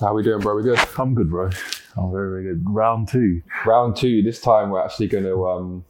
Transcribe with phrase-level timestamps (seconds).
[0.00, 0.54] How we doing, bro?
[0.54, 0.78] We good?
[0.96, 1.50] I'm good, bro.
[1.96, 2.64] I'm very, very good.
[2.68, 3.42] Round two.
[3.66, 4.22] Round two.
[4.22, 5.84] This time we're actually gonna um,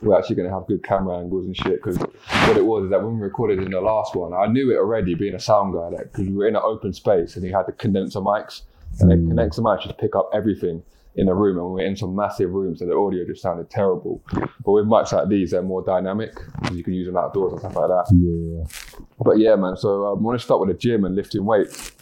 [0.00, 1.82] we're actually gonna have good camera angles and shit.
[1.82, 4.72] Because what it was is that when we recorded in the last one, I knew
[4.72, 7.44] it already, being a sound guy, that because we were in an open space and
[7.44, 8.62] he had the condenser mics,
[9.00, 10.82] and the condenser mics just pick up everything
[11.16, 13.68] in the room, and we were in some massive rooms, so the audio just sounded
[13.68, 14.22] terrible.
[14.32, 16.32] But with mics like these, they're more dynamic.
[16.72, 18.06] You can use them outdoors and stuff like that.
[18.10, 18.98] Yeah.
[19.22, 19.76] But yeah, man.
[19.76, 21.92] So um, I want to start with the gym and lifting weights.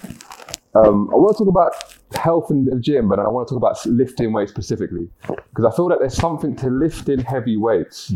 [0.74, 1.72] Um, I want to talk about
[2.18, 5.76] health in the gym, but I want to talk about lifting weights specifically because I
[5.76, 8.14] feel that there's something to lifting heavy weights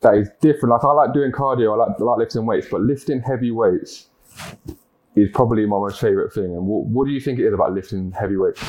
[0.00, 0.72] that is different.
[0.72, 4.06] Like I like doing cardio, I like, I like lifting weights, but lifting heavy weights
[5.16, 6.44] is probably my most favorite thing.
[6.44, 8.60] And what, what do you think it is about lifting heavy weights?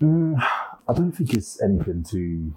[0.00, 0.40] Mm,
[0.88, 2.54] I don't think it's anything to.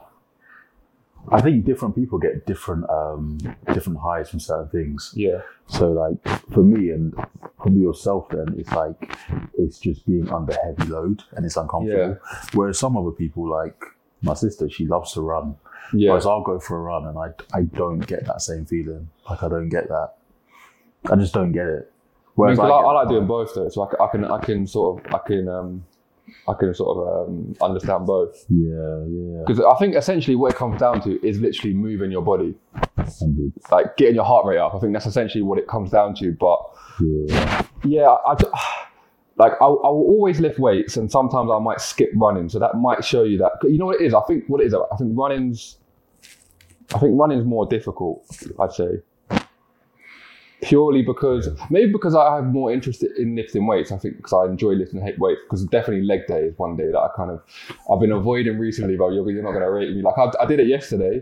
[1.31, 3.37] I think different people get different um,
[3.73, 5.11] different highs from certain things.
[5.15, 6.17] Yeah, So like
[6.51, 7.13] for me and
[7.61, 8.95] for me yourself, then it's like
[9.57, 12.17] it's just being under heavy load and it's uncomfortable.
[12.21, 12.47] Yeah.
[12.53, 13.81] Whereas some other people, like
[14.21, 15.55] my sister, she loves to run.
[15.93, 19.09] yeah, Whereas I'll go for a run and I I don't get that same feeling.
[19.29, 20.13] Like I don't get that.
[21.11, 21.91] I just don't get it.
[21.91, 24.25] I, Whereas mean, 'cause I, get- I like doing both though, so I, I can
[24.25, 25.85] I can sort of I can um
[26.47, 28.45] I can sort of um, understand both.
[28.49, 29.43] Yeah, yeah.
[29.45, 32.55] Because I think essentially what it comes down to is literally moving your body,
[32.97, 33.53] Hundred.
[33.71, 34.73] like getting your heart rate up.
[34.75, 36.31] I think that's essentially what it comes down to.
[36.33, 36.59] But
[37.01, 37.65] Yeah.
[37.83, 38.81] yeah, I, I-
[39.37, 42.47] like I, I will always lift weights, and sometimes I might skip running.
[42.47, 44.13] So that might show you that you know what it is.
[44.13, 44.73] I think what it is.
[44.73, 45.77] I think running's,
[46.93, 48.23] I think running's more difficult.
[48.61, 48.87] I'd say.
[50.65, 53.91] Purely because maybe because I have more interest in lifting weights.
[53.91, 55.39] I think because I enjoy lifting weights.
[55.45, 57.41] Because definitely leg day is one day that I kind of
[57.91, 58.95] I've been avoiding recently.
[58.97, 60.01] But you're, you're not going to rate me.
[60.01, 61.21] Like I, I did it yesterday,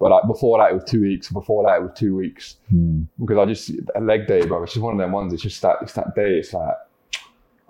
[0.00, 1.30] but like before that it was two weeks.
[1.30, 3.02] Before that it was two weeks Hmm.
[3.20, 4.62] because I just a leg day, bro.
[4.62, 5.32] It's just one of them ones.
[5.32, 6.38] It's just that it's that day.
[6.38, 6.74] It's like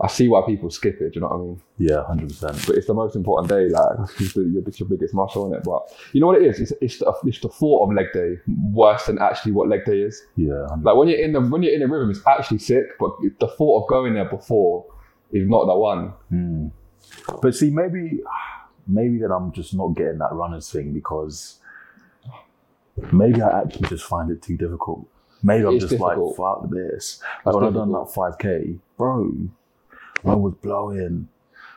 [0.01, 1.13] I see why people skip it.
[1.13, 1.63] Do you know what I mean?
[1.79, 2.65] Yeah, hundred percent.
[2.67, 3.69] But it's the most important day.
[3.69, 5.65] Like it's, the, your, it's your biggest muscle in it.
[5.65, 6.61] But you know what it is?
[6.61, 8.37] It's it's the, it's the thought of leg day
[8.73, 10.23] worse than actually what leg day is.
[10.37, 10.85] Yeah, 100%.
[10.85, 12.85] Like when you're in the when you're in the rhythm, it's actually sick.
[13.01, 13.11] But
[13.41, 14.87] the thought of going there before
[15.33, 16.13] is not the one.
[16.29, 16.67] Hmm.
[17.43, 18.21] But see, maybe,
[18.87, 21.59] maybe then I'm just not getting that runners thing because
[23.13, 25.07] maybe I actually just find it too difficult.
[25.43, 26.39] Maybe I'm It's just difficult.
[26.39, 27.21] like, fuck this.
[27.45, 29.33] Like when I done that 5k, bro,
[30.25, 31.29] I was blowing.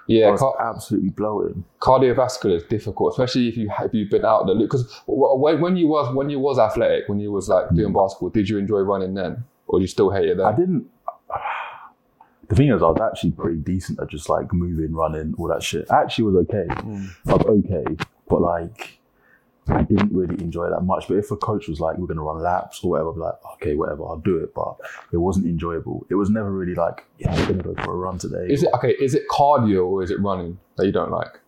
[0.07, 1.63] Yeah, car- absolutely blowing.
[1.79, 4.69] cardiovascular is difficult, especially if you if you've been out the loop.
[4.71, 8.29] Because when, when you was when you was athletic, when you was like doing basketball,
[8.29, 10.45] did you enjoy running then, or do you still hate it then?
[10.45, 10.89] I didn't.
[12.49, 15.63] The thing is, I was actually pretty decent at just like moving, running, all that
[15.63, 15.89] shit.
[15.89, 16.65] I actually was okay.
[16.67, 17.09] Mm.
[17.25, 17.95] I was okay,
[18.27, 18.99] but like,
[19.67, 21.07] I didn't really enjoy that much.
[21.07, 23.39] But if a coach was like, "We're gonna run laps or whatever," I'd be like,
[23.53, 24.75] "Okay, whatever, I'll do it." But
[25.11, 26.05] it wasn't enjoyable.
[26.09, 28.69] It was never really like, "Yeah, I'm gonna go for a run today." Is it
[28.73, 28.91] okay?
[28.99, 31.39] Is it cardio or is it running that you don't like?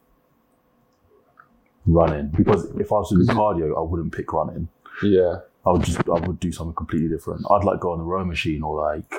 [1.85, 2.27] running?
[2.27, 4.67] Because if I was to do cardio, I wouldn't pick running.
[5.01, 7.45] Yeah, I would just, I would do something completely different.
[7.49, 9.09] I'd like go on the row machine or like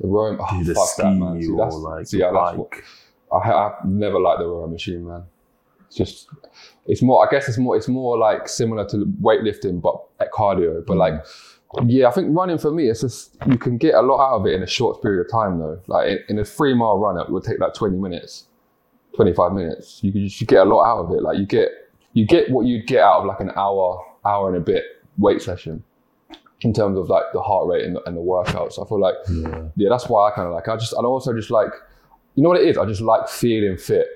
[0.00, 0.38] the rowing.
[0.40, 1.42] Oh, do the ski that, man.
[1.42, 2.58] See, or like see, yeah, bike.
[2.58, 2.72] what,
[3.32, 5.24] I, I've never liked the row machine, man.
[5.92, 6.28] It's just,
[6.86, 7.26] it's more.
[7.26, 7.76] I guess it's more.
[7.76, 10.84] It's more like similar to weightlifting, but at cardio.
[10.86, 11.14] But like,
[11.86, 14.46] yeah, I think running for me, it's just you can get a lot out of
[14.46, 15.80] it in a short period of time, though.
[15.88, 18.46] Like in, in a three mile run, it would take like twenty minutes,
[19.14, 20.00] twenty five minutes.
[20.02, 21.22] You could you get a lot out of it.
[21.22, 21.68] Like you get
[22.14, 24.84] you get what you'd get out of like an hour, hour and a bit
[25.18, 25.84] weight session.
[26.62, 29.16] In terms of like the heart rate and the, and the workouts, I feel like
[29.28, 29.64] Yeah.
[29.76, 30.68] yeah, that's why I kind of like.
[30.68, 31.72] I just, and also just like,
[32.36, 32.78] you know what it is.
[32.78, 34.06] I just like feeling fit,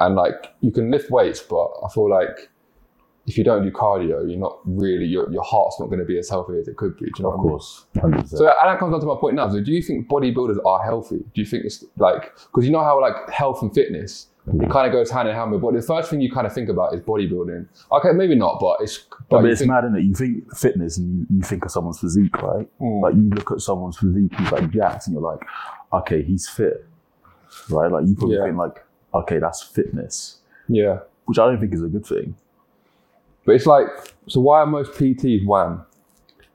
[0.00, 2.48] and like you can lift weights, but I feel like
[3.26, 6.18] if you don't do cardio, you're not really your your heart's not going to be
[6.18, 7.04] as healthy as it could be.
[7.06, 8.22] Do you know Of what I mean?
[8.22, 8.30] course.
[8.30, 9.48] So and that comes on to my point now.
[9.48, 11.18] So do you think bodybuilders are healthy?
[11.18, 14.86] Do you think it's like because you know how like health and fitness it kind
[14.86, 15.76] of goes hand in hand with body.
[15.76, 17.68] The first thing you kind of think about is bodybuilding.
[17.92, 20.02] Okay, maybe not, but it's but But it's think- mad, isn't it?
[20.02, 22.66] You think fitness and you, you think of someone's physique, right?
[22.80, 23.02] Mm.
[23.02, 25.40] Like you look at someone's physique, he's like jacked, and you're like,
[25.92, 26.84] okay, he's fit,
[27.68, 27.92] right?
[27.92, 28.44] Like you probably Yeah.
[28.46, 28.82] think like,
[29.14, 31.00] okay, that's fitness, yeah.
[31.26, 32.34] which I don't think is a good thing.
[33.44, 33.86] But it's like,
[34.28, 35.84] so why are most PTs wham?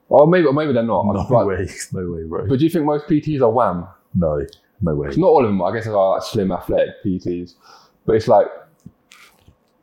[0.10, 1.06] Or maybe, or maybe they're not.
[1.06, 2.48] No But- way, no way, bro.
[2.48, 3.88] But do you think most PTs are wham?
[4.14, 4.46] no,
[4.82, 5.08] no way.
[5.10, 5.62] It's not all of them.
[5.62, 7.56] I guess there are like slim, athletic PTs.
[8.06, 8.48] But it's like,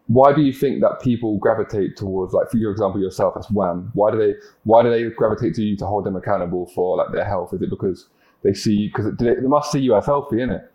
[0.06, 3.90] why do you think that people gravitate towards, like, for your example, yourself as wham?
[3.94, 4.34] Why do they,
[4.64, 7.52] why do they gravitate to you to hold them accountable for like their health?
[7.54, 8.08] Is it because
[8.42, 10.66] they see, because they, they must see you as healthy, innit?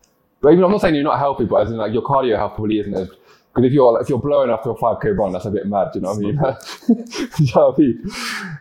[0.41, 2.55] But even I'm not saying you're not healthy, but as in like your cardio health
[2.55, 3.09] probably isn't as
[3.57, 5.89] because if you're if you're blowing after a 5k run, that's a bit mad.
[5.91, 6.37] Do you know what I mean?
[7.39, 8.01] You know what I mean?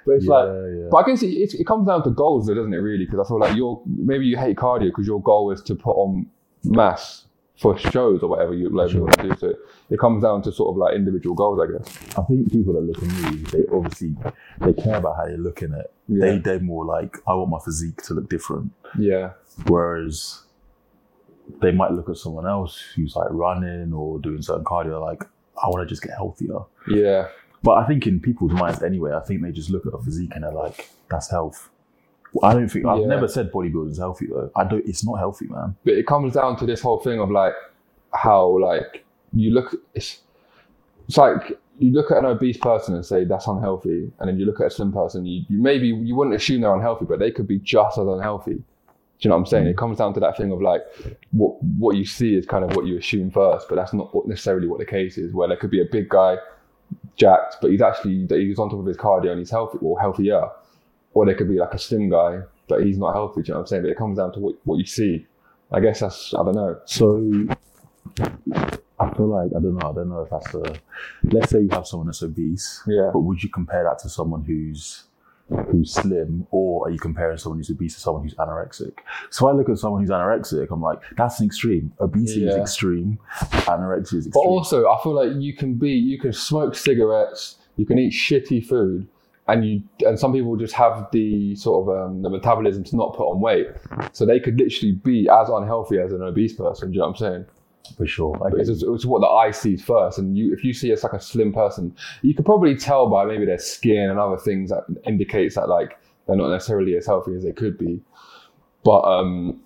[0.06, 0.88] But it's like, yeah.
[0.90, 2.78] but I guess it, it, it comes down to goals, though, doesn't it?
[2.78, 5.74] Really, because I feel like you're maybe you hate cardio because your goal is to
[5.74, 6.26] put on
[6.64, 7.26] mass
[7.58, 9.36] for shows or whatever you like you want to do.
[9.36, 9.54] So
[9.90, 12.18] it comes down to sort of like individual goals, I guess.
[12.18, 14.16] I think people that look at me, they obviously
[14.60, 15.92] they care about how they look in it.
[16.08, 18.72] They they're more like, I want my physique to look different.
[18.98, 19.32] Yeah,
[19.66, 20.42] Whereas
[21.60, 25.22] they might look at someone else who's like running or doing certain cardio, like,
[25.62, 26.58] I want to just get healthier.
[26.88, 27.28] yeah,
[27.62, 30.32] But I think in people's minds anyway, I think they just look at a physique
[30.34, 31.70] and they're like, that's health.
[32.42, 33.06] I don't think I've Yeah.
[33.06, 34.50] never said bodybuilding is healthy though.
[34.56, 34.84] I don't.
[34.86, 35.74] It's not healthy, man.
[35.84, 37.54] but it comes down to this whole thing of like
[38.12, 39.74] how like you look.
[39.94, 40.20] It's,
[41.08, 44.44] it's like you look at an obese person and say that's unhealthy, and then you
[44.44, 45.24] look at a slim person.
[45.24, 48.62] You, you maybe you wouldn't assume they're unhealthy, but they could be just as unhealthy.
[49.18, 49.66] Do you know what I'm saying?
[49.66, 49.78] It mm.
[49.78, 50.82] comes down to that thing of like
[51.32, 54.26] what what you see is kind of what you assume first, but that's not what-
[54.28, 55.32] necessarily what the case is.
[55.32, 56.36] Where there could be a big guy,
[57.16, 60.48] jacked, but he's actually he's on top of his cardio and he's healthy or healthier,
[61.14, 63.42] or there could be like a slim guy, but he's not healthy.
[63.42, 63.82] Do you know what I'm saying?
[63.82, 65.26] But it comes down to what, what you see.
[65.72, 66.78] I guess that's I don't know.
[66.84, 67.48] So
[68.98, 69.90] I feel like I don't know.
[69.90, 70.78] I don't know if that's a.
[71.24, 73.10] Let's say you have someone that's obese, Yeah.
[73.12, 75.04] but would you compare that to someone who's
[75.70, 78.92] who's slim, or are you comparing someone who's obese to someone who's anorexic?
[79.30, 81.92] So I look at someone who's anorexic, I'm like, that's an extreme.
[82.00, 83.18] Obesity is extreme.
[83.40, 84.32] Anorexia is extreme.
[84.32, 88.12] But also, I feel like you can be, you can smoke cigarettes, you can eat
[88.12, 89.06] shitty food,
[89.48, 93.14] and you, and some people just have the sort of um, the metabolism to not
[93.14, 93.68] put on weight,
[94.12, 96.90] so they could literally be as unhealthy as an obese person.
[96.90, 97.46] Do you know what I'm saying?
[97.96, 98.36] For sure.
[98.50, 101.12] Get it's, it's what the eye sees first, and you, if you see it's like
[101.12, 104.84] a slim person, you can probably tell by maybe their skin and other things that
[105.06, 108.00] indicates that like they're not necessarily as healthy as they could be.
[108.84, 109.60] But um,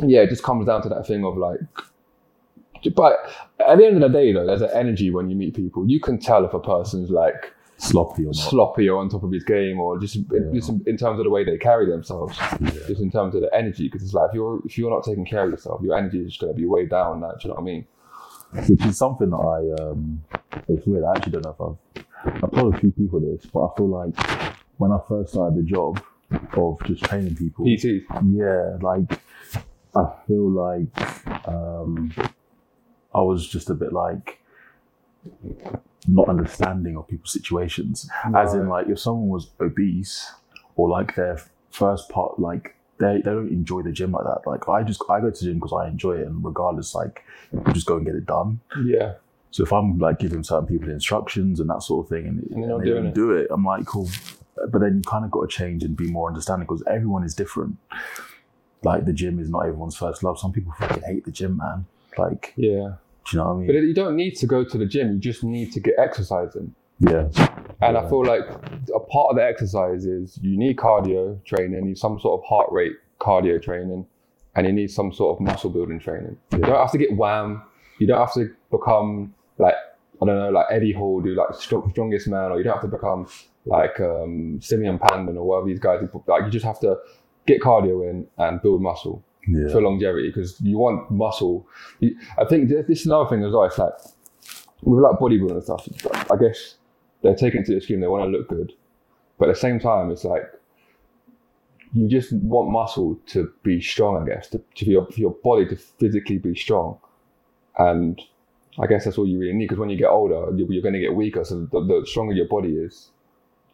[0.00, 1.60] yeah, it just comes down to that thing of like.
[2.94, 3.14] But
[3.66, 5.88] at the end of the day, though, there's an energy when you meet people.
[5.88, 8.36] You can tell if a person's like sloppy or not.
[8.36, 10.18] sloppy or on top of his game, or just,
[10.52, 12.36] just in, terms of the way they carry themselves,
[12.86, 13.84] just in terms of the energy.
[13.84, 16.28] Because it's like if you're if you're not taking care of yourself, your energy is
[16.28, 17.20] just going to be way down.
[17.20, 17.86] Like, do you know what I mean?
[18.68, 20.22] which is something that I um
[20.68, 21.04] it's weird.
[21.04, 23.88] I actually don't know if I've I've told a few people this, but I feel
[23.88, 24.14] like
[24.76, 26.02] when I first started the job
[26.56, 27.66] of just training people,
[28.32, 29.20] yeah, like
[29.96, 32.12] I feel like um
[33.14, 34.40] I was just a bit like
[36.06, 38.08] not understanding of people's situations.
[38.34, 40.30] As in like if someone was obese
[40.76, 41.40] or like their
[41.70, 44.42] first part like they, they don't enjoy the gym like that.
[44.46, 47.24] Like I just I go to the gym because I enjoy it and regardless like
[47.72, 48.60] just go and get it done.
[48.84, 49.14] Yeah.
[49.50, 52.64] So if I'm like giving certain people instructions and that sort of thing, and, And
[52.64, 53.14] they're they don't it.
[53.14, 54.08] do it, I'm like, cool.
[54.70, 57.34] But then you kind of got to change and be more understanding because everyone is
[57.34, 57.76] different.
[58.82, 60.38] Like the gym is not everyone's first love.
[60.40, 61.86] Some people fucking hate the gym, man.
[62.18, 62.94] Like, Yeah.
[63.26, 63.66] Do you know what I mean?
[63.66, 65.12] But you don't need to go to the gym.
[65.12, 66.74] You just need to get exercising.
[67.00, 67.28] yeah,
[67.80, 68.42] And I feel like
[68.94, 72.46] a part of the exercise is you need cardio training, you need some sort of
[72.46, 74.06] heart rate cardio training,
[74.54, 76.36] and you need some sort of muscle building training.
[76.52, 77.62] You don't have to get wham.
[77.98, 79.74] You don't have to become like
[80.22, 82.82] I don't know, like Eddie Hall, do like strong, strongest man, or you don't have
[82.82, 83.26] to become
[83.66, 86.00] like um, Simeon Panda or whatever these guys.
[86.26, 86.96] Like you just have to
[87.46, 91.66] get cardio in and build muscle yeah, for longevity because you want muscle.
[92.38, 93.64] I think this is another thing as well.
[93.64, 93.92] It's like
[94.82, 95.88] with like bodybuilding and stuff.
[96.30, 96.76] I guess
[97.22, 98.00] they're taking to the extreme.
[98.00, 98.72] They want to look good,
[99.38, 100.44] but at the same time, it's like
[101.92, 104.22] you just want muscle to be strong.
[104.22, 106.98] I guess to, to your your body to physically be strong,
[107.78, 108.20] and
[108.78, 109.66] I guess that's all you really need.
[109.66, 111.44] Because when you get older, you're, you're going to get weaker.
[111.44, 113.10] So the, the stronger your body is,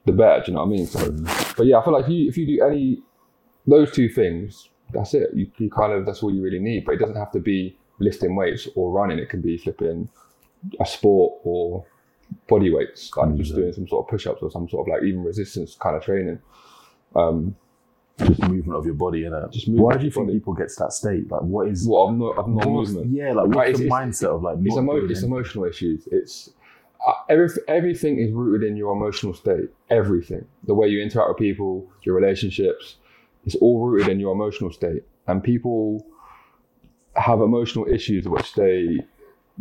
[0.05, 0.45] the better.
[0.45, 0.87] Do you know what I mean?
[0.87, 1.11] So,
[1.57, 3.03] but yeah, I feel like if you if you do any
[3.67, 5.31] those two things, that's it.
[5.35, 6.85] You, you kind of that's all you really need.
[6.85, 9.19] But it doesn't have to be lifting weights or running.
[9.19, 10.09] It can be flipping
[10.81, 11.85] a sport or
[12.49, 13.57] body weights, like just Mhm.
[13.57, 16.39] doing some sort of push-ups or some sort of like even resistance kind of training.
[17.17, 17.57] Um,
[18.19, 19.51] just movement of your body, innit?
[19.51, 20.39] Just Why do you think body.
[20.39, 21.31] people get to that state?
[21.31, 23.13] Like, what is what of no, of no what's- movement.
[23.15, 26.07] Yeah, like what's Right, the mindset of like It's, emo- it's emotional issues.
[26.13, 26.51] It's
[27.07, 29.71] uh, every, everything is rooted in your emotional state.
[29.89, 32.97] Everything, the way you interact with people, your relationships,
[33.45, 35.03] it's all rooted in your emotional state.
[35.27, 36.07] And people
[37.17, 38.99] have emotional issues which they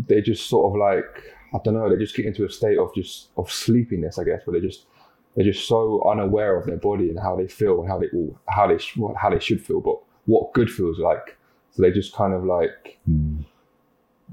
[0.07, 1.89] they just sort of like I don't know.
[1.89, 4.85] They just get into a state of just of sleepiness, I guess, where they just
[5.35, 8.07] they're just so unaware of their body and how they feel and how they
[8.47, 11.37] how they sh- how they should feel, but what good feels like.
[11.71, 13.41] So they just kind of like Hmm.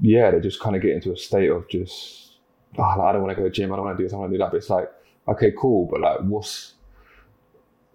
[0.01, 2.37] yeah, they just kind of get into a state of just,
[2.77, 4.13] oh, I don't want to go to the gym, I don't want to do this,
[4.13, 4.51] I don't want to do that.
[4.51, 4.91] But it's like,
[5.27, 6.73] okay, cool, but like, what's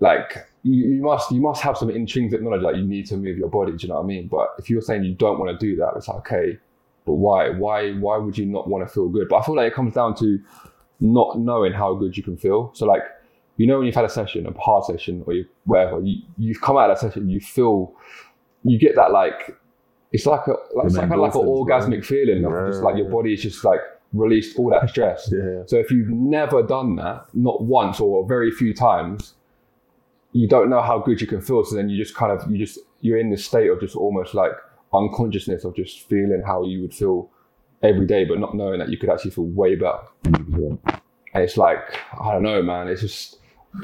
[0.00, 3.36] like you, you must you must have some intrinsic knowledge like you need to move
[3.36, 3.72] your body.
[3.72, 4.28] Do you know what I mean?
[4.28, 6.58] But if you're saying you don't want to do that, it's like okay,
[7.04, 7.50] but why?
[7.50, 7.92] Why?
[7.92, 9.28] Why would you not want to feel good?
[9.28, 10.38] But I feel like it comes down to
[11.00, 12.70] not knowing how good you can feel.
[12.74, 13.02] So like,
[13.56, 16.60] you know, when you've had a session, a hard session, or you whatever, you you've
[16.60, 17.92] come out of that session, you feel,
[18.62, 19.56] you get that like
[20.12, 23.12] it's like a like, it's like, like an orgasmic feeling of just like your Yeah.
[23.12, 23.80] body's just like
[24.12, 25.28] released all that stress.
[25.32, 25.62] Yeah.
[25.66, 29.34] So if you've never done that, not once or very few times,
[30.32, 31.64] you don't know how good you can feel.
[31.64, 34.34] So then you just kind of you just you're in this state of just almost
[34.34, 34.52] like
[34.92, 37.30] unconsciousness of just feeling how you would feel
[37.82, 39.98] every day, but not knowing that you could actually feel way better.
[40.24, 40.78] 100%.
[41.34, 42.88] And it's like I don't know, man.
[42.88, 43.38] It's just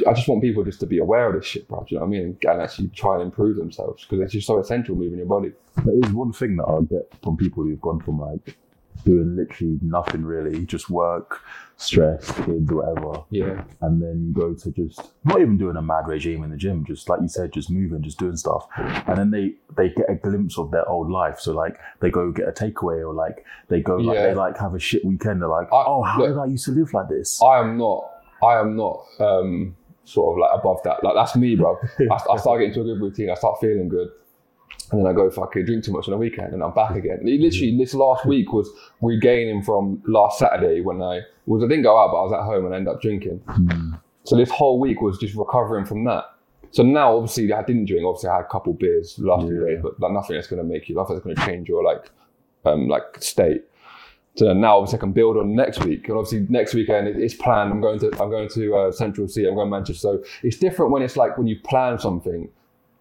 [0.06, 1.80] I just want people just to be aware of this shit, bro.
[1.80, 2.36] Do you know what I mean?
[2.42, 5.52] And actually try and improve themselves because it's just so essential moving your body.
[5.76, 8.56] But it's one thing that I get from people who've gone from like
[9.04, 11.40] doing literally nothing really, just work,
[11.76, 13.64] stress, kids, whatever, Yeah.
[13.80, 16.84] and then you go to just not even doing a mad regime in the gym,
[16.84, 20.14] just like you said, just moving, just doing stuff, and then they they get a
[20.16, 21.38] glimpse of their old life.
[21.38, 24.26] So like they go get a takeaway, or like they go like Yeah.
[24.28, 25.40] they like have a shit weekend.
[25.42, 27.40] They're like, I- oh, how look- did I used to live like this?
[27.42, 28.04] I am not.
[28.42, 31.02] I am not um, sort of like above that.
[31.04, 31.76] Like that's me, bro.
[32.10, 33.30] I, I start getting to a good routine.
[33.30, 34.08] I start feeling good,
[34.90, 37.20] and then I go fucking drink too much on the weekend, and I'm back again.
[37.22, 38.68] Literally, this last week was
[39.02, 41.62] regaining from last Saturday when I was.
[41.62, 43.40] I didn't go out, but I was at home and I ended up drinking.
[44.24, 46.24] So this whole week was just recovering from that.
[46.70, 48.04] So now, obviously, I didn't drink.
[48.04, 50.68] Obviously, I had a couple beers last few days, but like, nothing that's going to
[50.68, 52.10] make you, nothing that's going to change your like,
[52.66, 53.64] um, like state.
[54.36, 56.08] So now, obviously, I can build on next week.
[56.08, 57.72] And obviously, next weekend it- it's planned.
[57.72, 60.00] I'm going to, I'm going to uh, Central I'm going to Manchester.
[60.00, 62.48] So it's different when it's like when you plan something,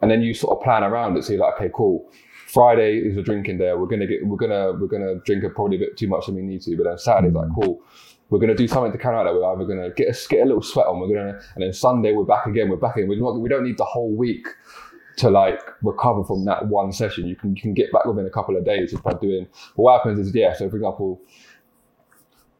[0.02, 1.24] and then you sort of plan around it.
[1.24, 2.10] So you're like, okay, cool.
[2.48, 3.74] Friday is a drinking day.
[3.74, 6.36] We're gonna get, we're gonna, we're gonna drink a probably a bit too much than
[6.36, 6.78] we need to.
[6.78, 7.62] But then Saturday's like, hmm.
[7.62, 7.82] cool.
[8.30, 9.34] We're gonna do something to counteract that.
[9.34, 11.00] We're either gonna get a, get a little sweat on.
[11.00, 12.70] We're gonna, and then Sunday we're back again.
[12.70, 13.08] We're back in.
[13.08, 14.48] We're not, we don't need the whole week
[15.18, 17.28] to like recover from that one session.
[17.28, 19.48] You can you can get back within a couple of days just by doing.
[19.76, 20.54] But what happens is yeah.
[20.54, 21.22] So for example,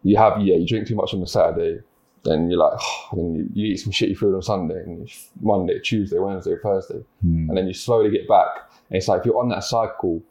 [0.04, 1.82] you have yeah you drink too much on the Saturday,
[2.28, 2.80] then you're like
[3.12, 6.56] and then you, you eat some shitty food on Sunday and it's Monday, Tuesday, Wednesday,
[6.62, 7.50] Thursday, Hmm.
[7.50, 8.48] and then you slowly get back.
[8.90, 10.22] And it's like if you're on that cycle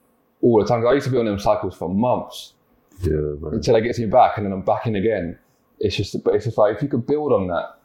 [0.42, 0.86] all the time.
[0.86, 2.52] I used to be on them cycles for months
[3.02, 5.38] Yeah, until I get me back, and then I'm back in again.
[5.80, 7.78] It's just, but it's just like if you could build on that,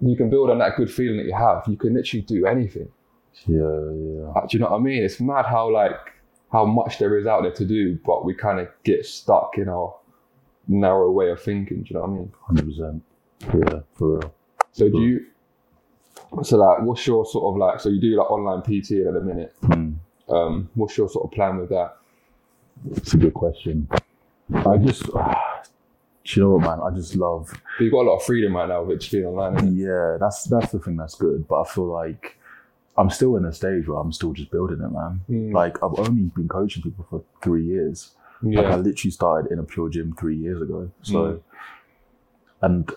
[0.00, 1.62] you can build on that good feeling that you have.
[1.68, 2.88] You can literally do anything.
[3.46, 4.40] yeah, yeah.
[4.48, 5.02] Do you know what I mean?
[5.02, 5.96] It's mad how like
[6.50, 9.68] how much there is out there to do, but we kind of get stuck in
[9.68, 9.94] our
[10.68, 11.82] narrow way of thinking.
[11.82, 12.32] Do you know what I mean?
[12.46, 13.02] Hundred percent.
[13.42, 14.34] Yeah, for real.
[14.72, 15.26] So do you?
[16.42, 17.80] So like, what's your sort of like?
[17.80, 19.54] So you do like online PT at the minute.
[19.64, 19.92] Hmm.
[20.28, 21.96] Um, what's your sort of plan with that?
[22.92, 23.88] It's a good question.
[24.54, 25.10] I just, do
[26.24, 26.80] you know what, man?
[26.80, 27.50] I just love.
[27.78, 29.76] But you've got a lot of freedom right now with it being online.
[29.76, 31.46] Yeah, that's that's the thing that's good.
[31.48, 32.38] But I feel like
[32.96, 35.20] I'm still in a stage where I'm still just building it, man.
[35.28, 35.52] Mm.
[35.52, 38.12] Like I've only been coaching people for three years.
[38.44, 40.90] Like I literally started in a pure gym three years ago.
[41.02, 41.40] So, Mm.
[42.62, 42.90] And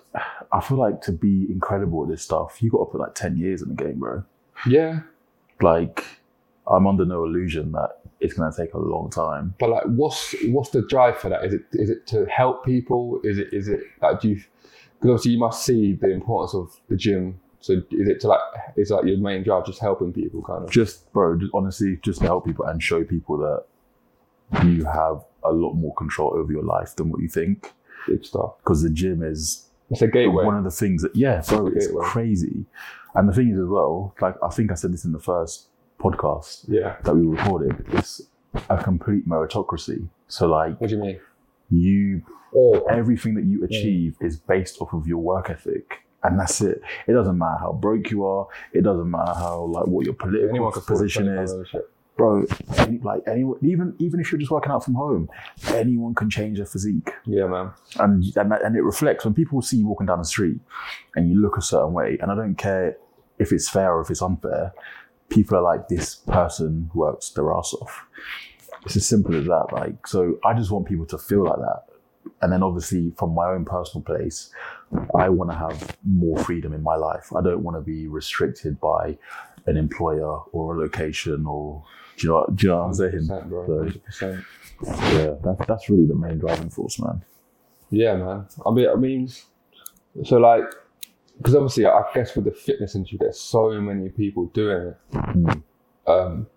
[0.52, 3.36] I feel like to be incredible at this stuff, you got to put like ten
[3.36, 4.24] years in the game, bro.
[4.68, 5.02] yeah.
[5.62, 6.06] Like
[6.68, 9.56] I'm under no illusion that it's gonna take a long time.
[9.60, 11.46] But like, what's what's the drive for that?
[11.46, 13.20] Is it is it to help people?
[13.24, 14.36] Is it is it like do you?
[14.36, 17.40] Because obviously you must see the importance of the gym.
[17.60, 18.40] So is it to like
[18.76, 20.70] is like your main drive just helping people kind of?
[20.70, 25.52] Just, bro, just, honestly, just to help people and show people that you have a
[25.52, 27.74] lot more control over your life than what you think.
[28.64, 30.46] Because the gym is It's a gateway.
[30.46, 32.66] one of the things that, yeah, bro, the it's crazy.
[33.14, 35.68] And the thing is as well, like I think I said this in the first
[36.00, 36.98] podcast yeah.
[37.04, 38.22] that we recorded, it's
[38.70, 40.08] a complete meritocracy.
[40.28, 41.20] So like What do you mean?
[41.70, 42.22] you
[42.56, 43.66] Oh, everything that you mm.
[43.66, 46.06] achieve is based off of your work ethic.
[46.24, 46.82] And that's it.
[47.06, 48.48] It doesn't matter how broke you are.
[48.74, 51.54] It doesn't matter how like what your political anyone position is.
[52.18, 52.46] Bro.
[52.78, 55.30] Any, like anyone, even even if you're just working out from home,
[55.68, 57.72] anyone can change their physique, Yeah, man.
[58.00, 60.60] and and that, and it reflects when people see you walking down the street,
[61.16, 62.18] and you look a certain way.
[62.22, 62.98] And I don't care
[63.40, 64.74] if it's fair or if it's unfair.
[65.30, 68.06] People are like, this person works their ass off.
[68.86, 69.68] It's as simple as that.
[69.72, 71.84] Like, so I just want people to feel like that.
[72.42, 74.52] And then obviously from my own personal place,
[75.18, 77.34] I want to have more freedom in my life.
[77.36, 79.18] I don't want to be restricted by
[79.66, 81.84] an employer or a location or
[82.18, 83.28] do you know, do you know what I'm saying?
[83.28, 83.90] 100%, bro.
[84.10, 84.42] So,
[84.82, 85.14] 100%.
[85.14, 87.24] yeah, that's, that's really the main driving force, man.
[87.90, 88.48] Yeah, man.
[88.66, 89.30] I mean, I mean,
[90.24, 90.64] so like,
[91.38, 94.98] because obviously, I guess with the fitness industry, there's so many people doing it.
[95.12, 95.64] Mm.
[96.08, 96.48] Um,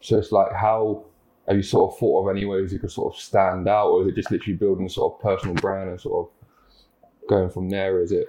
[0.00, 1.04] so it's like, how
[1.48, 4.02] have you sort of thought of any ways you could sort of stand out, or
[4.02, 7.68] is it just literally building a sort of personal brand and sort of going from
[7.68, 8.00] there?
[8.00, 8.26] Is it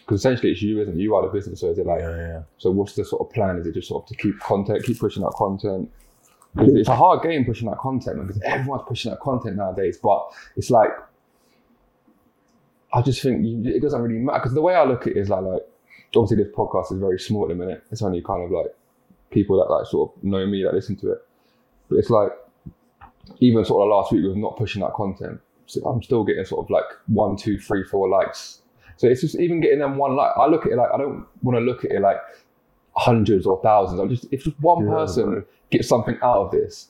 [0.00, 1.00] because essentially it's you, isn't it?
[1.00, 2.00] You are the business, so is it like?
[2.00, 2.42] Yeah, yeah.
[2.58, 3.56] So what's the sort of plan?
[3.56, 5.90] Is it just sort of to keep content, keep pushing out content?
[6.56, 9.98] It's a hard game pushing out content man, because everyone's pushing out content nowadays.
[10.02, 10.90] But it's like,
[12.92, 15.16] I just think you, it doesn't really matter because the way I look at it
[15.16, 15.62] is like, like
[16.16, 17.84] obviously this podcast is very small at the minute.
[17.92, 18.74] It's only kind of like
[19.30, 21.18] people that like sort of know me that listen to it.
[21.88, 22.32] But it's like
[23.38, 26.66] even sort of last week with not pushing that content, so I'm still getting sort
[26.66, 28.62] of like one, two, three, four likes.
[28.96, 30.32] So it's just even getting them one like.
[30.36, 32.16] I look at it like I don't want to look at it like
[33.00, 34.00] hundreds or thousands.
[34.00, 35.42] I'm just if just one Yeah, person bro.
[35.70, 36.88] gets something out of this,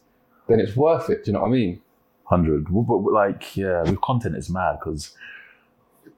[0.48, 1.24] then it's worth it.
[1.24, 1.80] Do you know what I mean?
[2.24, 2.66] hundred.
[2.70, 5.16] But like, yeah, with content, it's mad because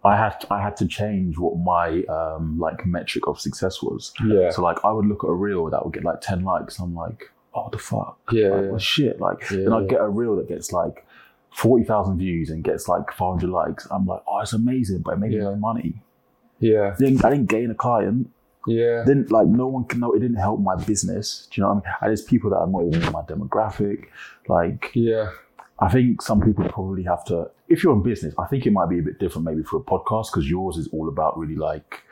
[0.05, 4.13] I had I had to change what my um like metric of success was.
[4.27, 4.51] Yeah.
[4.51, 6.79] So like, I would look at a reel that would get like ten likes.
[6.79, 8.19] I'm like, oh, the fuck?
[8.31, 8.69] Yeah, like, yeah.
[8.71, 9.21] well, shit.
[9.21, 9.87] Like, Yeah, then I yeah.
[9.87, 11.07] get a reel that gets like
[11.51, 13.87] forty thousand views and gets like five hundred likes.
[13.91, 16.03] I'm like, oh, it's amazing, but it made me no money.
[16.61, 16.95] Yeah.
[17.01, 18.29] I didn't gain a client.
[18.67, 19.05] Yeah.
[19.05, 20.13] Didn't like no one can know.
[20.13, 21.49] It didn't help my business.
[21.51, 21.95] Do you know what I mean?
[22.03, 24.07] And there's people that are not even in my demographic.
[24.49, 25.31] Like, Yeah.
[25.81, 28.89] I think some people probably have to, if you're in business, I think it might
[28.89, 32.03] be a bit different maybe for a podcast because yours is all about really like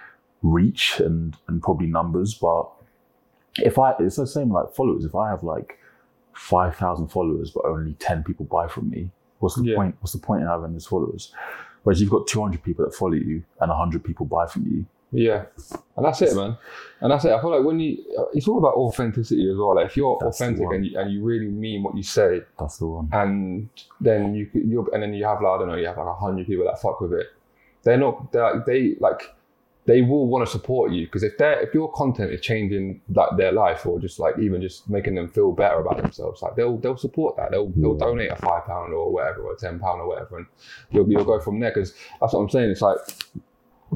[0.42, 2.34] reach and, and probably numbers.
[2.34, 2.68] But
[3.58, 5.04] if I, it's the same like followers.
[5.04, 5.78] If I have like
[6.34, 9.76] 5,000 followers, but only 10 people buy from me, what's the Yeah.
[9.76, 9.94] point?
[10.00, 11.32] What's the point in having these followers?
[11.82, 14.84] Whereas you've got 200 people that follow you and 100 people buy from you.
[15.12, 15.46] Yeah,
[15.96, 16.56] and that's it, man.
[17.00, 17.32] And that's it.
[17.32, 17.96] I feel like when you,
[18.32, 19.74] it's all about authenticity as well.
[19.74, 22.78] Like if you're That's authentic and you, and you really mean what you say, That's
[22.78, 23.08] the one.
[23.12, 23.68] and
[24.00, 26.14] then you you and then you have like I don't know, you have like a
[26.14, 27.26] hundred people that fuck with it.
[27.82, 28.30] They're not.
[28.30, 29.34] They're like, they like
[29.86, 33.36] they will want to support you because if they if your content is changing like
[33.36, 36.76] their life or just like even just making them feel better about themselves, like they'll
[36.76, 37.50] they'll support that.
[37.50, 40.46] They'll they'll donate a five pound or whatever or ten pound or whatever, and
[40.90, 41.70] you'll you'll go from there.
[41.70, 42.70] Because that's what I'm saying.
[42.70, 42.98] It's like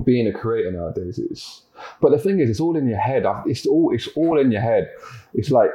[0.03, 1.19] being a creator nowadays.
[1.19, 1.63] It's
[2.01, 3.25] but the thing is, it's all in your head.
[3.47, 4.91] It's all it's all in your head.
[5.35, 5.71] It's like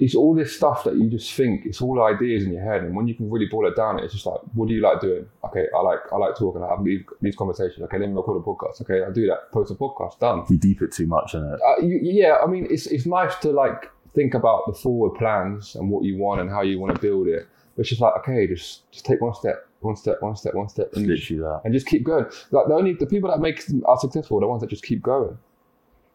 [0.00, 1.66] it's all this stuff that you just think.
[1.66, 4.12] It's all ideas in your head, and when you can really boil it down, it's
[4.12, 5.26] just like, what do you like doing?
[5.44, 6.62] Okay, I like I like talking.
[6.62, 7.82] I have these, these conversations.
[7.82, 8.80] Okay, let me record a podcast.
[8.82, 9.50] Okay, I do that.
[9.52, 10.18] Post a podcast.
[10.20, 10.44] Done.
[10.48, 11.60] We deep it too much in it.
[11.66, 15.74] Uh, you, yeah, I mean, it's it's nice to like think about the forward plans
[15.74, 17.46] and what you want and how you want to build it.
[17.74, 20.68] But it's just like, okay, just just take one step, one step, one step, one
[20.68, 21.60] step, and literally that.
[21.64, 22.24] and just keep going.
[22.50, 25.02] Like the only the people that make are successful are the ones that just keep
[25.02, 25.38] going.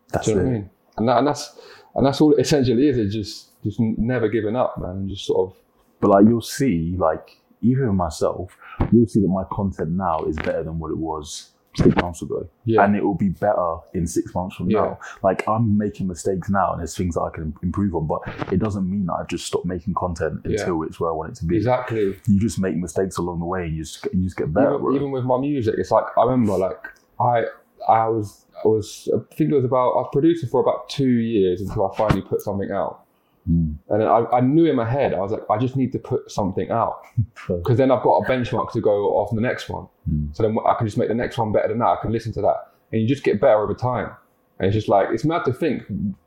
[0.10, 0.46] That's Do you know it.
[0.46, 0.70] what I mean?
[0.98, 1.60] And, that, and that's
[1.96, 2.98] and that's all it essentially is.
[2.98, 5.58] It's just just never giving up, man, and just sort of
[6.02, 8.58] But like you'll see, like even myself,
[8.92, 12.48] you'll see that my content now is better than what it was six months ago.
[12.66, 12.84] Yeah.
[12.84, 14.82] And it will be better in six months from Yeah.
[14.82, 15.00] now.
[15.24, 18.22] Like I'm making mistakes now and there's things that I can improve on, but
[18.54, 20.60] it doesn't mean that I just stop making content Yeah.
[20.60, 21.58] until it's where I want it to be.
[21.58, 22.16] exactly.
[22.28, 24.76] You just make mistakes along the way and you just, you just get better.
[24.76, 26.78] Even, even with my music, it's like I remember, like
[27.20, 27.46] I
[27.90, 31.10] I was I was I think it was about I was producing for about two
[31.10, 33.03] years until I finally put something out.
[33.50, 33.78] Mm.
[33.90, 36.32] And I, I knew in my head, I was like, I just need to put
[36.32, 37.02] something out
[37.48, 39.88] because then I've got a benchmark to go off the next one.
[40.10, 40.36] Mm.
[40.36, 41.88] So then I can just make the next one better than that.
[41.88, 44.12] I can listen to that, and you just get better over time.
[44.60, 45.84] And it's just like it's mad to think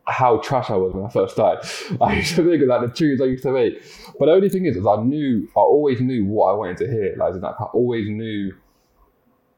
[0.09, 1.69] how trash I was when I first started.
[2.01, 3.83] I used to think of like the tunes I used to make,
[4.19, 6.91] but the only thing is, is I knew I always knew what I wanted to
[6.91, 7.15] hear.
[7.17, 8.53] Like, I always knew,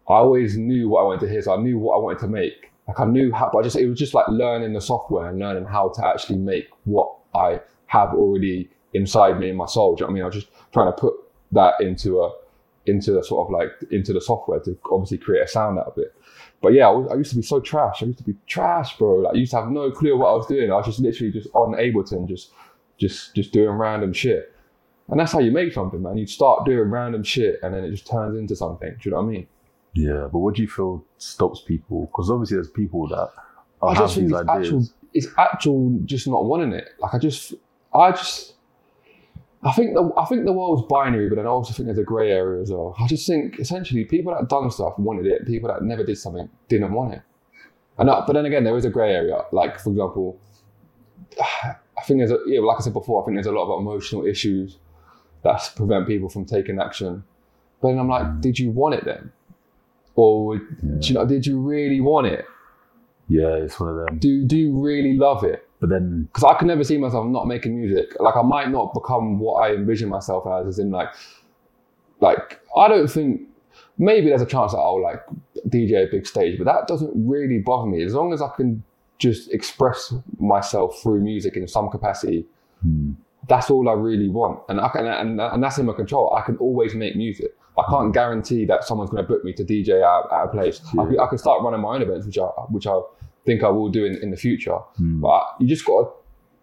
[0.09, 1.43] I always knew what I wanted to hear.
[1.43, 2.69] So I knew what I wanted to make.
[2.87, 5.39] Like I knew how, but I just it was just like learning the software and
[5.39, 9.95] learning how to actually make what I have already inside me in my soul.
[9.95, 10.23] Do you know what I mean?
[10.23, 11.15] I was just trying to put
[11.53, 12.31] that into a
[12.87, 15.99] into the sort of like into the software to obviously create a sound out of
[15.99, 16.15] it.
[16.61, 18.03] But yeah, I, was, I used to be so trash.
[18.03, 19.17] I used to be trash, bro.
[19.17, 20.73] Like I used to have no clue what I was doing.
[20.73, 22.51] I was just literally just on Ableton, just
[22.99, 24.55] just just doing random shit.
[25.09, 26.19] And that's how you make something, man.
[26.19, 28.91] You start doing random shit, and then it just turns into something.
[28.91, 29.47] Do you know what I mean?
[29.95, 32.07] Yeah, but what do you feel stops people?
[32.07, 33.31] Because obviously there's people that
[33.83, 34.67] I have think these ideas.
[34.67, 34.85] actual.
[35.15, 36.89] It's actual, just not wanting it.
[36.99, 37.55] Like I just,
[37.95, 38.55] I just,
[39.63, 42.05] I think the I think the world's binary, but then I also think there's a
[42.05, 42.95] grey area as well.
[42.99, 46.49] I just think essentially people that done stuff wanted it, people that never did something
[46.69, 47.23] didn't want it.
[47.99, 49.41] And that, but then again, there is a grey area.
[49.51, 50.39] Like for example,
[51.41, 53.81] I think there's a yeah, like I said before, I think there's a lot of
[53.81, 54.79] emotional issues
[55.43, 57.25] that prevent people from taking action.
[57.81, 59.33] But then I'm like, did you want it then?
[60.15, 60.61] Or Yeah.
[61.01, 62.45] you know, did you really want it?
[63.29, 64.19] Yeah, it's one of them.
[64.19, 65.69] Do do you really love it?
[65.81, 68.17] But then because I can never see myself not making music.
[68.19, 71.09] Like I might not become what I envision myself as, as in like,
[72.21, 73.43] like I don't think
[73.99, 75.23] maybe there's a chance that I'll like
[75.69, 78.83] DJ a big stage, but that doesn't really bother me as long as I can
[79.19, 82.47] just express myself through music in some capacity.
[82.83, 83.13] hmm,
[83.49, 86.33] That's all I really want, and I can, and, and that's in my control.
[86.35, 87.53] I can always make music.
[87.79, 90.81] I can't guarantee that someone's going to book me to DJ at, at a place.
[90.99, 92.99] I, can, I can start running my own events, which I which I
[93.47, 94.77] think I will do in, in the future.
[94.97, 96.11] hmm, But you just got to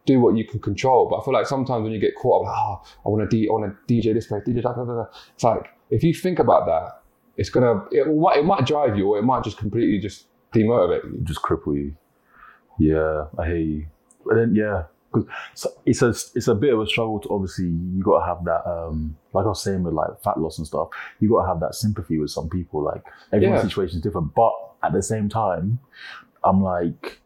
[0.05, 1.07] do what you can control.
[1.09, 3.37] But I feel like sometimes when you get caught up, like, oh, I want to,
[3.37, 5.09] D- I want to DJ this place, DJ that.
[5.33, 7.01] It's like if you think about that,
[7.37, 11.03] it's gonna, it might, it might drive you, or it might just completely just demotivate
[11.05, 11.19] you.
[11.23, 11.95] just cripple you.
[12.77, 13.85] Yeah, I hear you.
[14.25, 14.83] But then yeah,
[15.15, 18.43] because it's a it's a bit of a struggle to obviously you got to have
[18.45, 20.89] that um like I was saying with like fat loss and stuff.
[21.19, 22.83] You got to have that sympathy with some people.
[22.83, 23.67] Like everyone's Yeah.
[23.69, 25.79] situation is different, but at the same time,
[26.43, 27.19] I'm like.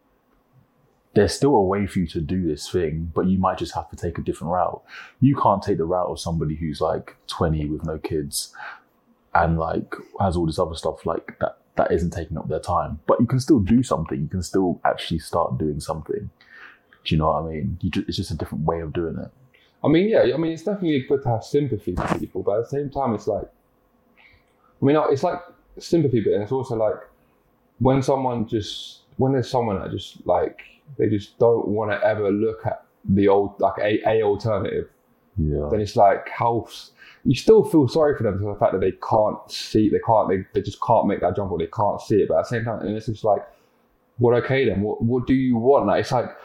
[1.15, 3.89] There's still a way for you to do this thing, but you might just have
[3.89, 4.82] to take a different route.
[5.19, 8.54] You can't take the route of somebody who's like 20 with no kids
[9.34, 12.99] and like has all this other stuff like that that isn't taking up their time.
[13.08, 14.21] But you can still do something.
[14.21, 16.30] You can still actually start doing something.
[17.06, 17.78] Do you know what I mean?
[18.08, 19.32] It's just a different way of doing it.
[19.84, 22.64] I mean, yeah, I mean, it's definitely good to have sympathy for people, but at
[22.66, 23.46] the same time, it's like,
[24.82, 25.40] I mean, it's like
[25.78, 26.96] sympathy, but it's also like
[27.80, 30.60] when someone just, when there's someone that just like,
[30.98, 34.90] they just don't want to ever look at the old, like a, a alternative,
[35.38, 35.70] Yeah.
[35.72, 36.68] then it's like how
[37.24, 40.28] you still feel sorry for them for the fact that they can't see, they can't,
[40.30, 42.28] they, they just can't make that jump or they can't see it.
[42.28, 43.46] But at the same time, and it's just like,
[44.20, 45.88] well, okay then, what, what do you want?
[45.88, 46.36] Like, it's like,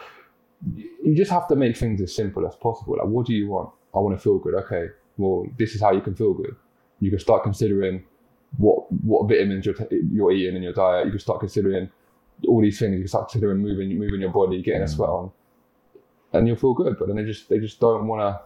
[0.74, 2.96] you just have to make things as simple as possible.
[2.96, 3.70] Like, what do you want?
[3.94, 4.54] I want to feel good.
[4.54, 6.56] Okay, well, this is how you can feel good.
[7.00, 8.04] You can start considering
[8.56, 11.06] what what vitamins you're, t- you're eating in your diet.
[11.06, 11.90] You can start considering
[12.48, 12.92] all these things.
[12.92, 15.30] You can start considering moving moving your body, getting a sweat on,
[16.32, 16.96] and you'll feel good.
[16.98, 18.40] But then they just they just don't want to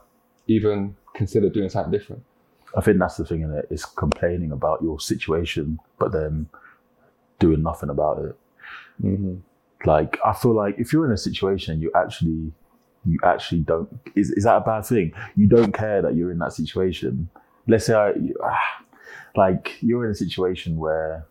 [0.53, 2.23] even consider doing something different.
[2.77, 3.67] I think that's the thing in it.
[3.71, 6.49] Is complaining about your situation, but then
[7.39, 8.37] doing nothing about it.
[9.03, 9.37] Mm-hmm.
[9.85, 12.53] Like I feel like if you're in a situation you actually
[13.07, 15.13] you actually don't is is that a bad thing?
[15.37, 17.29] You don't care that you're in that situation.
[17.67, 18.13] Let's say I
[19.37, 21.27] like you're in a situation where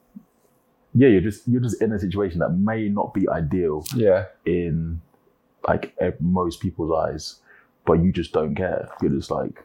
[0.94, 5.02] yeah, you're just you're just in a situation that may not be ideal Yeah, in
[5.68, 7.36] like most people's eyes,
[7.86, 8.90] but you just don't care.
[9.02, 9.64] You're just like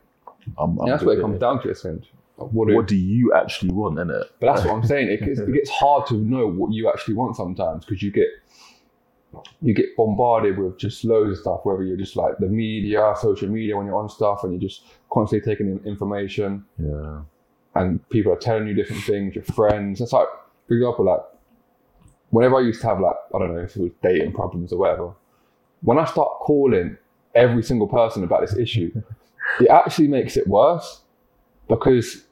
[0.59, 1.40] I'm, I'm that's what it comes it.
[1.40, 1.71] down to.
[1.71, 4.25] Essentially, what do, What do you actually want in it?
[4.40, 5.09] But that's what I'm saying.
[5.09, 8.27] It, gets- it gets hard to know what you actually want sometimes because you get
[9.61, 11.61] you get bombarded with just loads of stuff.
[11.64, 14.83] Whether you're just like the media, social media when you're on stuff, and you're just
[15.12, 17.21] constantly taking in information, Yeah.
[17.75, 19.35] and people are telling you different things.
[19.35, 20.01] Your friends.
[20.01, 20.29] It's like,
[20.68, 21.21] for example, like
[22.31, 24.79] whenever I used to have like I don't know if it was dating problems or
[24.79, 25.12] whatever.
[25.83, 26.97] When I start calling
[27.35, 28.90] every single person about this issue,
[29.61, 31.03] it actually makes it worse
[31.68, 32.25] because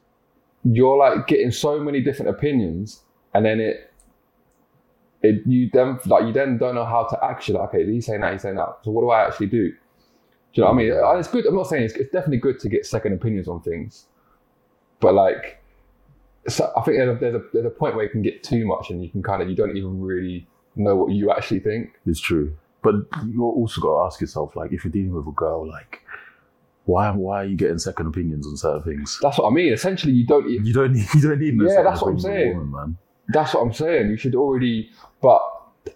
[0.63, 3.01] you're like getting so many different opinions,
[3.33, 3.90] and then it,
[5.23, 8.21] it you then like you then don't know how to actually like, okay, he's saying
[8.21, 8.79] that, he's saying that.
[8.83, 9.69] So what do I actually do?
[9.71, 9.75] Do
[10.53, 10.91] you know what I mean?
[10.91, 11.45] And it's good.
[11.45, 14.07] I'm not saying it's, it's definitely good to get second opinions on things,
[14.99, 15.63] but like,
[16.47, 18.65] so I think there's a, there's a there's a point where you can get too
[18.65, 21.99] much, and you can kind of you don't even really know what you actually think.
[22.05, 22.55] It's true.
[22.83, 22.95] But
[23.27, 26.01] you also got to ask yourself, like, if you're dealing with a girl, like,
[26.85, 29.19] why why are you getting second opinions on certain things?
[29.21, 29.71] That's what I mean.
[29.71, 30.49] Essentially, you don't.
[30.49, 32.57] You don't need you don't need no Yeah, that's what I'm opinion on a saying.
[32.57, 32.97] woman, man.
[33.33, 34.09] That's what I'm saying.
[34.09, 34.89] You should already,
[35.21, 35.41] but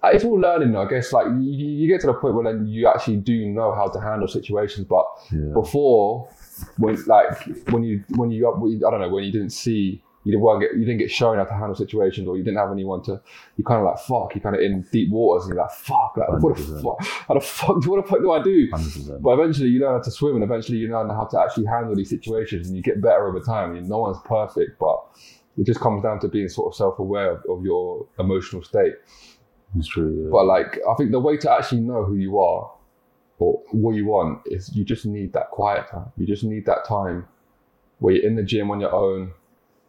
[0.05, 0.71] it's all learning.
[0.71, 0.81] though.
[0.81, 3.73] I guess like you, you get to the point where then you actually do know
[3.73, 4.87] how to handle situations.
[4.87, 5.53] But Yeah.
[5.53, 6.29] before,
[6.77, 7.37] when like
[7.71, 10.85] when you when you I don't know when you didn't see you didn't get you
[10.85, 13.21] didn't get shown how to handle situations or you didn't have anyone to
[13.57, 16.17] you kind of like fuck you kind of in deep waters and you're like fuck
[16.17, 18.71] like what the fuck how the fuck what the fuck do I do?
[18.71, 19.21] 100%.
[19.21, 21.93] But eventually you learn how to swim and eventually you learn how to actually handle
[21.95, 23.69] these situations and you get better over time.
[23.69, 24.97] I mean, no one's perfect, but
[25.57, 28.93] it just comes down to being sort of self-aware of, of your emotional state.
[29.77, 30.23] It's true.
[30.23, 30.29] Yeah.
[30.31, 32.71] But like, I think the way to actually know who you are
[33.39, 36.11] or what you want is you just need that quiet time.
[36.17, 37.27] You just need that time
[37.99, 39.31] where you're in the gym on your own,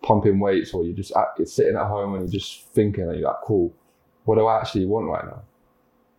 [0.02, 3.18] pumping weights, or you're just at, you're sitting at home and you're just thinking, and
[3.18, 3.72] you're like, cool,
[4.24, 5.42] what do I actually want right now?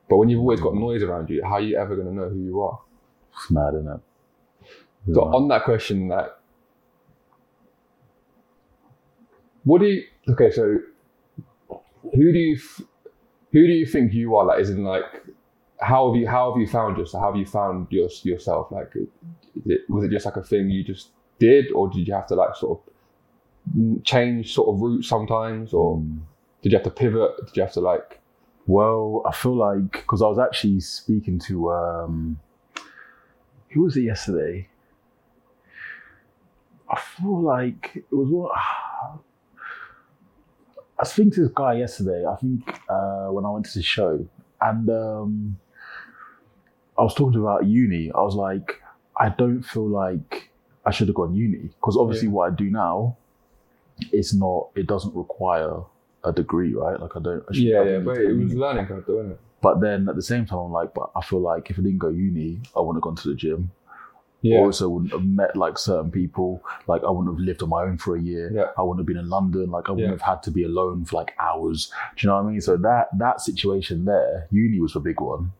[0.10, 2.30] But when you've always got noise around you, how are you ever going to know
[2.30, 2.80] who you are?
[3.38, 4.00] it's mad, isn't it?
[5.14, 6.30] So on that question, like,
[9.67, 10.03] what do you?
[10.30, 10.77] Okay, so
[11.69, 12.58] who do you
[13.51, 14.45] who do you think you are?
[14.45, 15.03] Like, is in like,
[15.82, 17.21] how have you how have you found yourself?
[17.21, 18.71] How have you found your, yourself?
[18.71, 18.93] Like,
[19.65, 22.36] it, was it just like a thing you just did, or did you have to
[22.36, 22.93] like sort of
[23.77, 26.25] mm, change sort of route sometimes, or Um,
[26.62, 27.32] did you have to pivot?
[27.47, 28.21] Did you have to like?
[28.67, 32.39] Well, I feel like because I was actually speaking to um,
[33.71, 34.69] who was it yesterday?
[36.89, 38.51] I feel like it was what
[41.00, 42.26] I was to this guy yesterday.
[42.26, 44.26] I think uh, when I went to the show,
[44.62, 45.58] and um,
[46.98, 48.12] I was talking about uni.
[48.12, 48.82] I was like,
[49.20, 50.50] I don't feel like
[50.86, 52.34] I should have gone uni because obviously Yeah.
[52.34, 53.16] what I do now,
[54.12, 54.70] it's not.
[54.76, 55.82] It doesn't require
[56.24, 57.00] a degree, right?
[57.00, 57.44] Like I don't.
[57.50, 59.40] I should- Yeah, yeah, but it was learning curve, though, wasn't it?
[59.62, 61.98] But then at the same time, I'm like, but I feel like if I didn't
[62.00, 63.72] go uni, I wouldn't have gone to the gym.
[64.41, 66.62] Yeah, Also, wouldn't have met like certain people.
[66.88, 68.52] Like I wouldn't have lived on my own for a year.
[68.54, 68.67] Yeah.
[68.78, 69.71] I wouldn't have been in London.
[69.71, 70.12] Like I wouldn't Yeah.
[70.13, 71.91] have had to be alone for like hours.
[72.15, 72.62] Do you know what I mean?
[72.62, 75.52] So that that situation there, uni was a big one.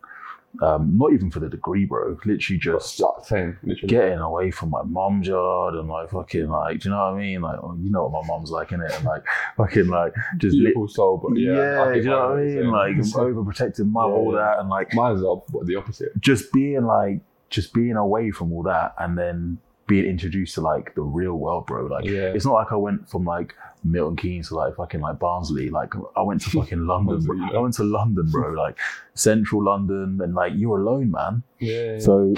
[0.62, 2.18] Um, not even for the degree, bro.
[2.26, 3.76] Literally just literally.
[3.88, 7.18] getting away from my mom's yard and like fucking like, do you know what I
[7.20, 7.42] mean?
[7.42, 8.96] Like, oh, you know what my mom's like, innit?
[8.96, 9.24] And like,
[9.58, 10.56] fucking like, just.
[10.58, 11.52] Beautiful soul, but yeah,
[11.86, 12.72] Yeah, do you know what I mean?
[12.72, 13.22] Like, same.
[13.24, 14.40] overprotecting mum, Yeah, all yeah.
[14.40, 16.20] that, and like, mine's the the opposite.
[16.20, 19.58] just being like, just being away from all that, and then
[19.88, 21.86] being introduced to like the real world, bro.
[21.86, 22.34] Like, Yeah.
[22.36, 23.56] it's not like I went from like
[23.86, 25.70] Milton Keynes to like fucking like Barnsley.
[25.70, 27.20] Like, I went to fucking London.
[27.24, 27.38] bro.
[27.56, 28.52] I went to London, bro.
[28.66, 28.78] Like,
[29.14, 31.44] central London, and like you're alone, man.
[31.60, 32.34] Yeah, So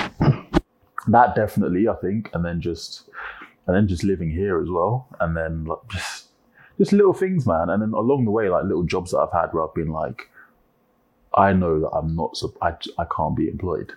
[1.07, 3.09] that definitely, I think, and then just
[3.65, 6.27] and then just living here as well, and then like just
[6.77, 7.69] just little things, man.
[7.69, 10.29] And then along the way, like little jobs that I've had where I've been like,
[11.35, 13.93] I know that I'm not, I I can't be employed.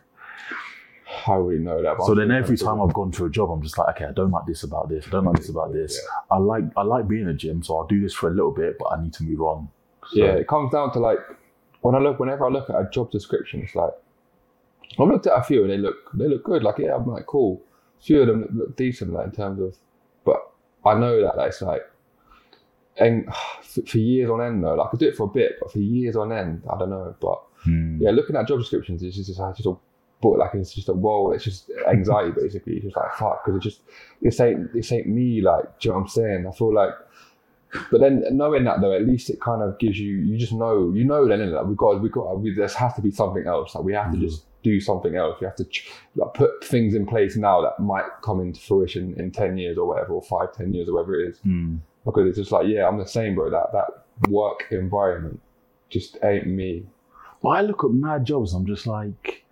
[1.26, 1.96] I already know that.
[2.04, 4.30] So then every time I've gone to a job, I'm just like, okay, I don't
[4.30, 5.06] like this about this.
[5.06, 6.00] I don't like this about this.
[6.30, 8.50] I like I like being in a gym, so I'll do this for a little
[8.50, 9.68] bit, but I need to move on.
[10.10, 11.18] So, yeah, it comes down to like
[11.82, 13.92] when I look whenever I look at a job description, it's like
[14.98, 16.62] I've looked at a few and they look they look good.
[16.62, 17.62] Like yeah, I'm like cool.
[18.00, 19.76] A few of them look, look decent, like in terms of,
[20.24, 20.40] but
[20.84, 21.82] I know that that's like,
[22.96, 23.28] and
[23.62, 25.70] for, for years on end though, like I could do it for a bit, but
[25.72, 27.14] for years on end, I don't know.
[27.20, 27.98] But Hmm.
[28.00, 29.76] yeah, looking at job descriptions, it's just, it's just a
[30.22, 32.74] but like it's just a whoa, it's just anxiety basically.
[32.74, 33.80] It's just like fuck, because it just
[34.22, 35.42] this ain't this ain't me.
[35.42, 36.46] Like, do you know what I'm saying?
[36.48, 36.94] I feel like
[37.90, 40.92] but then knowing that though, at least it kind of gives you you just know
[40.94, 41.54] you know then innit?
[41.54, 43.74] like we've got we've got we, there has to be something else.
[43.74, 45.38] Like we have to just do something else.
[45.40, 45.66] We have to
[46.16, 49.86] like put things in place now that might come into fruition in ten years or
[49.86, 51.38] whatever, or five, ten years or whatever it is.
[51.38, 51.76] Hmm.
[52.04, 53.50] Because it's just like yeah, I'm the same, bro.
[53.50, 55.40] That that work environment
[55.88, 56.84] just ain't me.
[57.42, 59.44] But I look at mad jobs, I'm just like.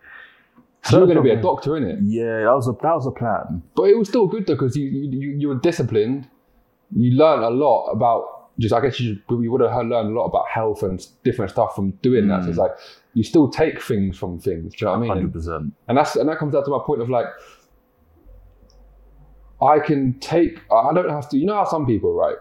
[0.83, 3.07] So you're going to be a doctor in it, Yeah, that was a that was
[3.07, 3.63] a plan.
[3.77, 6.29] but it was still good though because you, you you were disciplined.
[6.97, 10.27] You learned a lot about just I guess you you would have learned a lot
[10.27, 12.43] about health and different stuff from doing that.
[12.45, 12.63] So it's mm.
[12.63, 12.73] like
[13.15, 14.75] you still take things from things.
[14.75, 15.09] Do you know what I mean?
[15.09, 15.73] Hundred And, percent.
[15.89, 17.27] and that's and that comes down to my point of like
[19.63, 21.39] I can take I don't have to.
[21.39, 22.37] You know how some people right?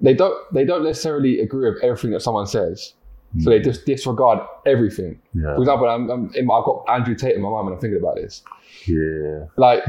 [0.00, 2.94] They don't they don't necessarily agree with everything that someone says.
[3.38, 3.50] So hmm.
[3.50, 5.20] they just disregard everything.
[5.34, 5.54] Yeah.
[5.54, 7.98] For example, I'm, I'm in, I've got Andrew Tate in my mind when I'm thinking
[8.00, 8.42] about this
[8.86, 9.46] Yeah.
[9.56, 9.84] like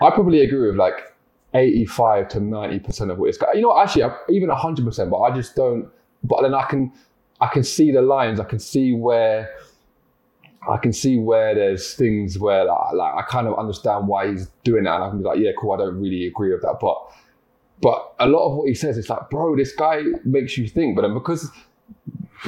[0.00, 1.14] I probably agree with like
[1.54, 3.56] 85 to 90 percent of what it's got.
[3.56, 5.88] You know, actually, I- even 100 percent, but I just don't.
[6.22, 6.92] But then I can,
[7.40, 8.40] I can see the lines.
[8.40, 9.50] I can see where,
[10.68, 14.50] I can see where there's things where like, like I kind of understand why he's
[14.64, 15.72] doing that, and I can be like, yeah, cool.
[15.72, 16.96] I don't really agree with that, but,
[17.80, 20.96] but a lot of what he says, it's like, bro, this guy makes you think.
[20.96, 21.50] But then because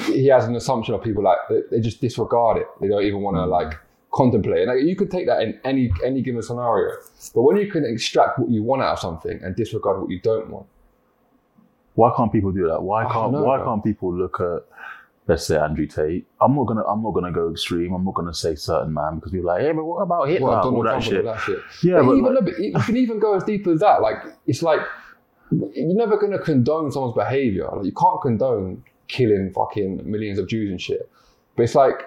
[0.07, 2.67] he has an assumption of people like they, they just disregard it.
[2.81, 3.75] They don't even want to like
[4.13, 4.67] contemplate.
[4.69, 6.97] And like, you could take that in any any given scenario.
[7.35, 10.21] But when you can extract what you want out of something and disregard what you
[10.21, 10.67] don't want,
[11.95, 12.83] Why can't people do that?
[12.83, 14.65] Why can't know, Why can't people look at
[15.27, 16.27] let's say Andrew Tate?
[16.41, 17.93] I'm not gonna I'm not gonna go extreme.
[17.95, 20.49] I'm not gonna say certain man because people are like, hey, but what about Hitler?
[20.49, 21.25] well, all that shit.
[21.25, 21.61] that shit.
[21.83, 24.01] Yeah, But but even like- you can even go as deep as that.
[24.01, 24.81] Like it's like
[25.51, 27.69] you're never gonna condone someone's behavior.
[27.75, 31.11] Like you can't condone killing fucking millions of Jews and shit.
[31.57, 32.03] But it's like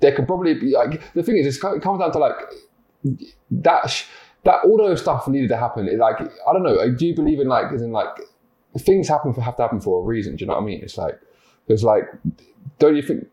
[0.00, 2.36] there could probably be like the thing is it comes down to like
[3.50, 4.06] that sh-
[4.44, 5.88] that all those stuff needed to happen.
[5.88, 6.90] It, like I don't know.
[6.94, 8.08] Do you believe in like as in like
[8.78, 10.36] things happen for have to happen for a reason?
[10.36, 10.80] Do you know what I mean?
[10.82, 11.18] It's like
[11.68, 12.04] it's like
[12.78, 13.26] don't you think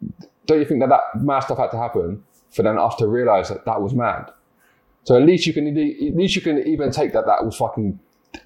[0.45, 3.49] don't you think that that mad stuff had to happen for then us to realize
[3.49, 4.31] that that was mad?
[5.03, 7.99] So at least you can at least you can even take that that was fucking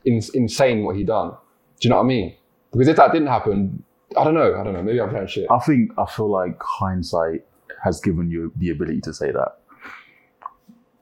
[0.05, 1.31] in, insane what he done.
[1.79, 2.35] Do you know what I mean?
[2.71, 3.83] Because if that didn't happen,
[4.17, 4.55] I don't know.
[4.59, 4.83] I don't know.
[4.83, 5.49] Maybe I'm playing shit.
[5.49, 7.45] I think I feel like hindsight
[7.83, 9.57] has given you the ability to say that.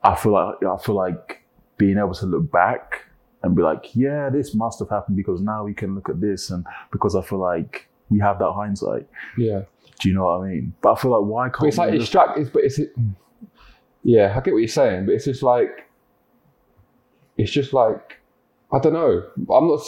[0.02, 1.42] I feel like I feel like
[1.78, 3.02] being able to look back
[3.42, 6.50] and be like, yeah, this must have happened because now we can look at this
[6.50, 9.08] and because I feel like we have that hindsight.
[9.36, 9.62] Yeah.
[10.00, 10.74] Do you know what I mean?
[10.80, 12.80] But I feel like why can't it's like we it's but it's
[14.02, 14.34] yeah.
[14.36, 15.88] I get what you're saying, but it's just like
[17.36, 18.18] it's just like
[18.72, 19.22] I don't know.
[19.54, 19.80] I'm not.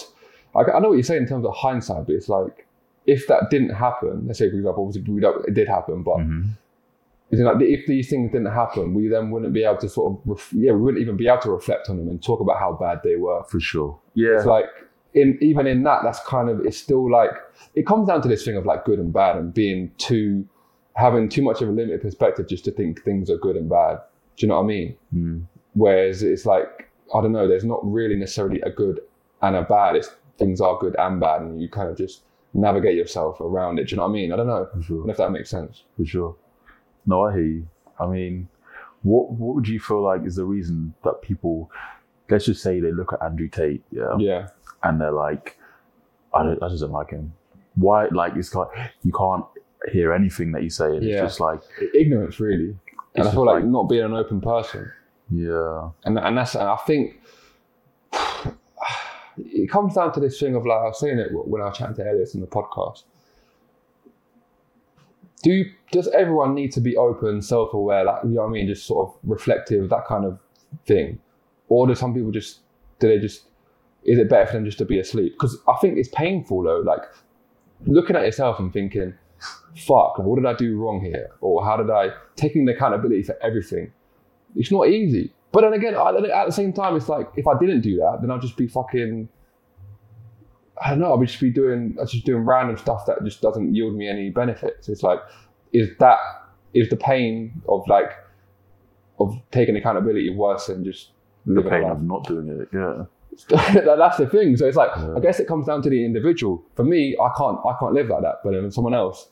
[0.54, 2.65] Like, I know what you're saying in terms of hindsight, but it's like
[3.06, 4.24] if that didn't happen.
[4.26, 5.14] Let's say, for example, obviously
[5.48, 6.44] it did happen, but Mhm.
[7.30, 10.18] is like if these things didn't happen, we then wouldn't be able to sort of
[10.26, 12.72] ref- yeah, we wouldn't even be able to reflect on them and talk about how
[12.72, 13.42] bad they were.
[13.44, 13.98] for sure?
[14.14, 14.36] Yeah.
[14.36, 14.66] It's like
[15.14, 17.30] in even in that, that's kind of it's still like
[17.74, 20.44] it comes down to this thing of like good and bad and being too
[20.94, 23.98] having too much of a limited perspective just to think things are good and bad.
[24.36, 24.96] Do you know what I mean?
[25.14, 25.42] Mm.
[25.74, 29.00] Whereas it's like I don't know, there's not really necessarily a good
[29.42, 29.94] and a bad.
[29.96, 32.22] It's things are good and bad, and you kind of just
[32.54, 33.88] navigate yourself around it.
[33.88, 34.32] Do you know what I mean?
[34.32, 34.66] I don't know.
[34.74, 35.10] For sure.
[35.10, 35.84] if that makes sense.
[35.96, 36.36] For sure.
[37.06, 37.68] No, I hear you.
[38.00, 38.48] I mean,
[39.02, 41.70] what what would you feel like is the reason that people,
[42.30, 44.48] let's just say they look at Andrew Tate, yeah, Yeah.
[44.82, 45.58] and they're like,
[46.34, 47.32] I don't, I just don't like him.
[47.76, 48.06] Why?
[48.08, 48.68] Like, it's like
[49.02, 49.44] you can't.
[49.92, 51.12] hear anything that you say, and Yeah.
[51.22, 51.60] it's just like,
[51.94, 52.76] Ignorance, really.
[53.14, 54.90] And I feel like, like- not being an open person.
[55.30, 57.20] yeah, And, and that's, I think
[59.66, 61.76] it comes down to this thing of like, I was saying it when I was
[61.76, 63.02] chatting to Elias in the podcast.
[65.42, 68.52] Do you, does everyone need to be open, self aware, like, you know what I
[68.52, 70.38] mean, just sort of reflective, that kind of
[70.86, 71.18] thing?
[71.68, 72.60] Or do some people just,
[73.00, 73.46] do they just,
[74.04, 75.32] is it better for them just to be asleep?
[75.32, 77.02] Because I think it's painful though, like
[77.86, 79.14] looking at yourself and thinking,
[79.76, 81.30] fuck, like, what did I do wrong here?
[81.40, 83.90] Or how did I, taking the accountability for everything.
[84.54, 85.32] It's not easy.
[85.50, 88.30] But then again, at the same time, it's like if I didn't do that, then
[88.30, 89.28] I'd just be fucking.
[90.82, 91.06] I don't know.
[91.12, 91.96] I'll just be doing.
[91.98, 94.88] I'll just doing random stuff that just doesn't yield me any benefits.
[94.88, 95.20] It's like,
[95.72, 96.18] is that
[96.74, 98.10] is the pain of like,
[99.18, 101.10] of taking accountability worse than just
[101.46, 102.68] the pain of not doing it.
[102.74, 103.04] Yeah,
[103.96, 104.56] that's the thing.
[104.56, 105.14] So it's like Yeah.
[105.16, 106.62] I guess it comes down to the individual.
[106.74, 108.40] For me, I can't I can't live like that.
[108.44, 109.28] But then someone else,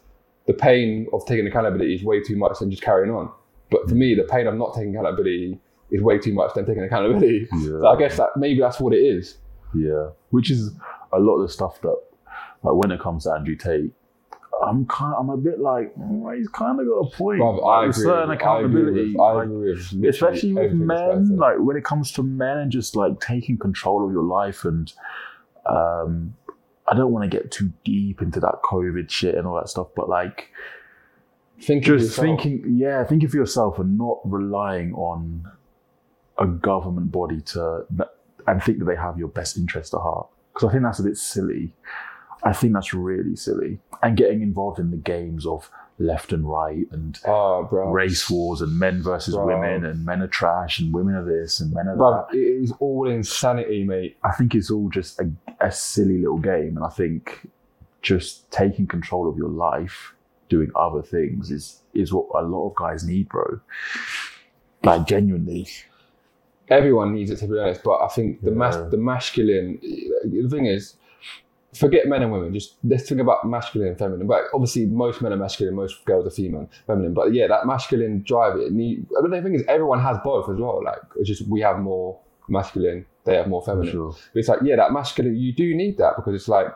[0.46, 3.30] the pain of taking accountability is way too much than just carrying on.
[3.70, 5.59] But for me, the pain of not taking accountability
[5.90, 7.48] is way too much than taking accountability.
[7.52, 7.68] yeah.
[7.68, 9.37] So I guess that maybe that's what it is.
[9.74, 10.70] Yeah, which is
[11.14, 11.96] a lot of the stuff that,
[12.62, 13.92] like, when it comes to Andrew Tate,
[14.64, 17.40] I'm kind, I'm a bit like, mm, he's kind of got a point.
[17.40, 18.05] Bruv, like, I agree.
[18.05, 21.37] certain with- accountability, I agree with, I agree literally especially with everything this guy men.
[21.37, 24.92] Like when it comes to men and just like taking control of your life, and
[25.66, 26.35] um,
[26.88, 29.88] I don't want to get too deep into that COVID shit and all that stuff,
[29.96, 30.50] but like
[31.61, 35.50] Think just thinking, yeah, thinking for yourself and not relying on
[36.38, 37.87] a government body to
[38.46, 40.29] and think that they have your best interest at heart.
[40.55, 41.73] Because I think that's a bit silly.
[42.43, 43.79] I think that's really silly.
[44.03, 47.90] And getting involved in the games of left and right and Oh, bro.
[47.90, 49.47] race wars and men versus Bro.
[49.47, 52.37] women and men are trash and women are this and men are Bro, that.
[52.37, 54.17] it is all insanity, mate.
[54.23, 56.77] I think it's all just a, a silly little game.
[56.77, 57.49] And I think
[58.03, 60.12] just taking control of your life,
[60.51, 63.61] doing other things is is what a lot of guys need, bro.
[64.83, 65.69] Like genuinely.
[66.68, 67.83] Everyone needs it to be honest.
[67.83, 69.79] But I think the mas- the masculine
[70.24, 70.96] the thing is,
[71.74, 72.53] forget men and women.
[72.53, 74.27] Just let's think about masculine and feminine.
[74.27, 77.14] But obviously, most men are masculine, most girls are female, feminine.
[77.14, 78.57] But yeah, that masculine drive.
[78.57, 79.07] It need.
[79.18, 80.83] I mean, the thing is, everyone has both as well.
[80.85, 83.92] Like it's just we have more masculine, they have more feminine.
[83.92, 84.14] sure.
[84.33, 85.37] But it's like yeah, that masculine.
[85.37, 86.68] You do need that because it's like,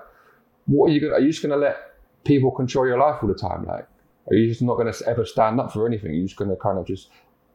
[0.67, 1.15] what are you gonna?
[1.15, 1.77] Are you just gonna let
[2.25, 3.65] people control your life all the time?
[3.65, 3.87] Like,
[4.31, 6.15] are you just not gonna ever stand up for anything?
[6.15, 7.09] You're just gonna kind of just,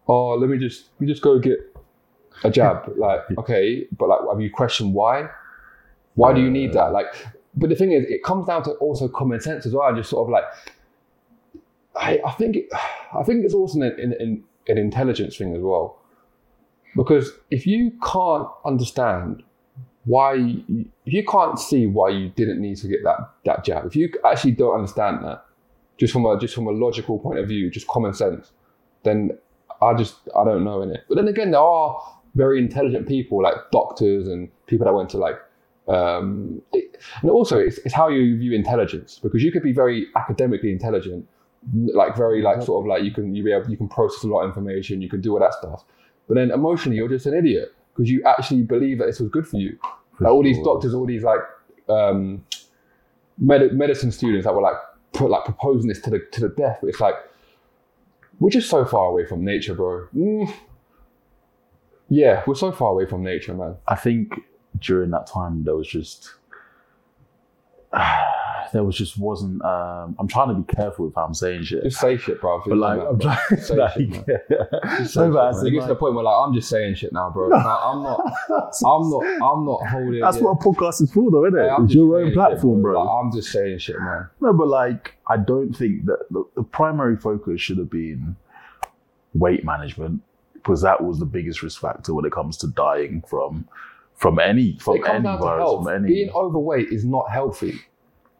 [0.08, 1.73] oh, let me just, let me just go get
[2.43, 2.91] a jab.
[2.98, 5.30] like, okay, but like, have you questioned why?
[6.15, 6.88] Why do you need that?
[6.88, 7.08] Uh, like,
[7.56, 9.88] but the thing is, it comes down to also common sense as well.
[9.88, 10.43] And just sort of like,
[11.96, 12.69] I, I think, it,
[13.17, 16.00] I think it's also an, an, an, an intelligence thing as well.
[16.96, 19.43] Because if you can't understand
[20.06, 23.86] why, you, if you can't see why you didn't need to get that that jab,
[23.86, 25.46] if you actually don't understand that,
[25.98, 28.52] just from a just from a logical point of view, just common sense,
[29.04, 29.32] then
[29.82, 31.06] I just I don't know in it.
[31.08, 32.00] But then again, there are
[32.36, 35.38] very intelligent people like doctors and people that went to like
[35.88, 40.08] um, it, and also it's, it's how you view intelligence because you could be very
[40.15, 41.28] academically intelligent,
[41.74, 44.28] like very like sort of like you can you be able, you can process a
[44.28, 45.84] lot of information, you can do all that stuff,
[46.28, 49.48] but then emotionally you're just an idiot because you actually believe that this was good
[49.48, 49.78] for you.
[50.17, 51.41] For Like all these doctors, all these like
[51.89, 52.46] um,
[53.38, 54.78] med- medicine students that were like
[55.12, 56.80] put like proposing this to the to the death.
[56.84, 57.15] It's like
[58.39, 60.08] we're just so far away from nature, bro.
[60.15, 60.54] Mm.
[62.13, 63.76] Yeah, we're so far away from nature, man.
[63.88, 64.39] I think
[64.80, 66.32] during that time there was just
[68.73, 71.84] there was just wasn't um I'm trying to be careful with how I'm saying shit.
[71.84, 72.62] Just say shit, bro.
[72.67, 74.23] but like I'm trying Say like, shit, man.
[74.99, 75.65] Just No, but as man.
[75.65, 77.47] It in, gets to the point where like I'm just saying shit now, bro.
[77.47, 78.19] Like, I'm not.
[78.86, 79.23] I'm not.
[79.26, 80.21] I'm not holding.
[80.21, 80.43] That's yeah.
[80.43, 81.65] what a podcast is for though, isn't it?
[81.65, 83.04] Yeah, it's your own shit, platform, bro.
[83.04, 84.30] Like, I'm just saying shit, man.
[84.39, 88.36] No, but like, I don't think that the, the primary focus should have been
[89.34, 90.21] weight management
[90.63, 93.67] because that was the biggest risk factor when it comes to dying from
[94.15, 96.08] from any from it any virus, from any.
[96.08, 97.80] Being overweight is not healthy.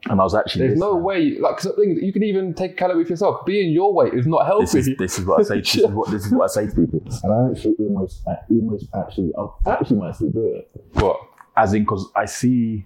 [0.10, 1.04] and I was actually There's no listening.
[1.04, 1.38] way.
[1.40, 3.46] Like something you can even take calorie for yourself.
[3.46, 4.66] Being your weight is not healthy.
[4.66, 5.60] This is this is what I say.
[5.60, 7.02] This is what this is what I say to people.
[7.24, 10.70] And I actually almost, I almost actually, I actually might still do it.
[10.94, 11.18] But
[11.58, 12.86] As in, because I see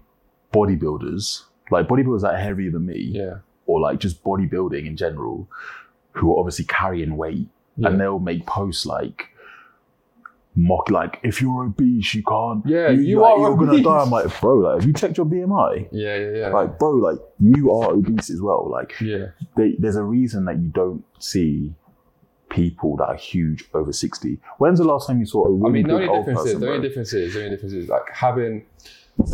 [0.53, 3.37] bodybuilders, like bodybuilders that are heavier than me, Yeah.
[3.65, 5.47] or like just bodybuilding in general,
[6.13, 7.47] who are obviously carrying weight,
[7.77, 7.89] Yeah.
[7.89, 9.29] and they'll make posts like
[10.55, 14.09] mock like if you're obese you can't Yeah, you like, are you're gonna die I'm
[14.09, 16.47] like bro like have you checked your BMI Yeah, yeah, yeah.
[16.49, 19.27] like bro like you are obese as well like yeah.
[19.55, 21.75] they, there's a reason that you don't see
[22.49, 25.73] people that are huge over 60 when's the last time you saw a really I
[25.73, 27.89] mean, the big only old difference is the only difference is the only difference is
[27.89, 28.65] like having.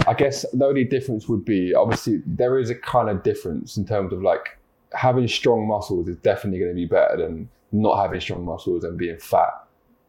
[0.08, 3.86] I guess the only difference would be obviously there is a kind of difference in
[3.86, 4.58] terms of like
[4.94, 8.98] having strong muscles is definitely going to be better than not having strong muscles and
[8.98, 9.50] being fat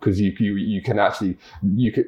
[0.01, 2.05] because you, you you can actually you could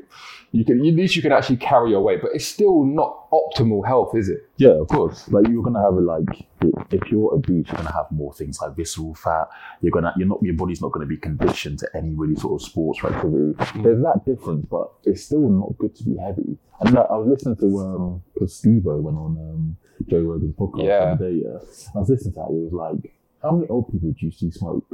[0.53, 3.87] you can at least you can actually carry your weight, but it's still not optimal
[3.87, 4.49] health, is it?
[4.59, 5.27] Yeah, of course.
[5.31, 6.47] Like you're gonna have a, like
[6.91, 9.49] if you're obese, you're gonna have more things like visceral fat.
[9.81, 12.67] You're gonna you're not your body's not gonna be conditioned to any really sort of
[12.67, 13.55] sports or activity.
[13.83, 16.59] There's that difference, but it's still not good to be heavy.
[16.81, 19.77] And like, I was listening to um Steve went on um
[20.07, 20.99] Joe Rogan's podcast Yeah.
[20.99, 21.41] the other day.
[21.45, 21.59] Yeah,
[21.95, 22.49] I was listening to that.
[22.51, 24.85] He was like, "How many old people do you see smoke?"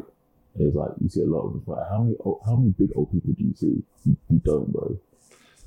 [0.59, 2.71] It was like you see a lot of them, but how many old- how many
[2.73, 3.83] big old people do you see?
[4.05, 4.99] You, you don't, bro.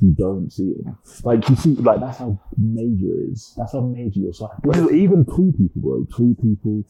[0.01, 0.85] You don't see it.
[1.23, 3.53] Like you see, like that's how major it is.
[3.57, 4.49] That's how major your size.
[4.67, 6.05] Even, even tall people, bro.
[6.15, 6.83] Tall people,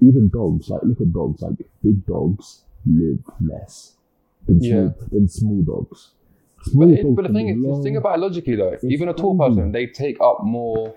[0.00, 0.68] even dogs.
[0.68, 1.42] Like look at dogs.
[1.42, 3.96] Like big dogs live less
[4.46, 6.10] than small, than small dogs.
[6.64, 7.82] Small But, it, dogs but the thing is, long.
[7.82, 8.76] think about it logically though.
[8.84, 10.94] Even a tall person, they take up more.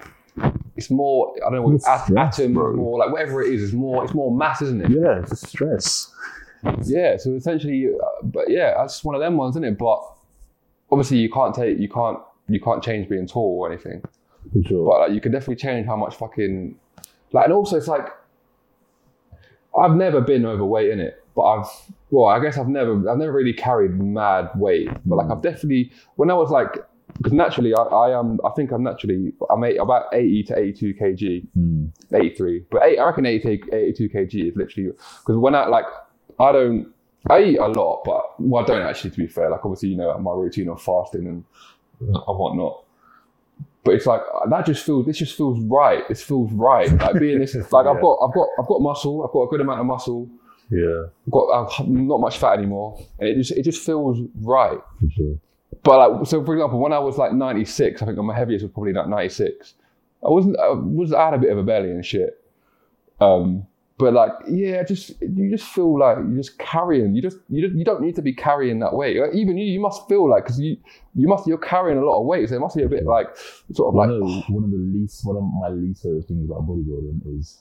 [0.75, 1.33] It's more.
[1.45, 1.71] I don't know.
[1.73, 2.73] It's At, stress, atoms, bro.
[2.73, 3.63] more like whatever it is.
[3.63, 4.03] It's more.
[4.03, 4.91] It's more mass, isn't it?
[4.91, 6.11] Yeah, it's just stress.
[6.83, 7.17] Yeah.
[7.17, 9.77] So essentially, uh, but yeah, that's one of them ones, isn't it?
[9.77, 10.01] But
[10.91, 11.79] obviously, you can't take.
[11.79, 12.19] You can't.
[12.47, 14.03] You can't change being tall or anything.
[14.67, 14.85] Sure.
[14.91, 16.75] But like, you can definitely change how much fucking
[17.31, 18.07] like, and also it's like
[19.77, 21.67] I've never been overweight in it, but I've
[22.11, 25.91] well, I guess I've never I've never really carried mad weight, but like I've definitely
[26.15, 26.77] when I was like
[27.17, 30.93] because naturally I, I am I think I'm naturally I'm eight, about 80 to 82
[30.93, 31.91] kg, Mm.
[32.13, 35.85] 83, but eight, I reckon 80, 82 kg is literally because when I like
[36.39, 36.91] I don't
[37.29, 39.49] I eat a lot, but well I don't actually to be fair.
[39.49, 41.43] Like obviously you know my routine of fasting and
[41.99, 42.83] and whatnot.
[43.83, 46.07] But it's like that just feels this just feels right.
[46.09, 46.91] This feels right.
[46.91, 49.23] Like being this like I've got I've got I've got muscle.
[49.23, 50.27] I've got a good amount of muscle.
[50.69, 54.79] Yeah, I've got I've not much fat anymore, and it just it just feels right.
[54.99, 55.37] for sure.
[55.83, 58.71] But like so, for example, when I was like 96, I think my heaviest was
[58.71, 59.73] probably like 96.
[60.25, 62.41] I wasn't I was I had a bit of a belly and shit.
[63.19, 63.67] Um,
[63.97, 67.15] but like yeah, just you just feel like you're just carrying.
[67.15, 69.19] You just you just, you don't need to be carrying that weight.
[69.19, 70.77] Like, even you, you must feel like because you
[71.13, 73.27] you must you're carrying a lot of weight, so it must be a bit like
[73.71, 76.49] sort of One like of, one of the least, one of my least favorite things
[76.49, 77.59] about bodybuilding is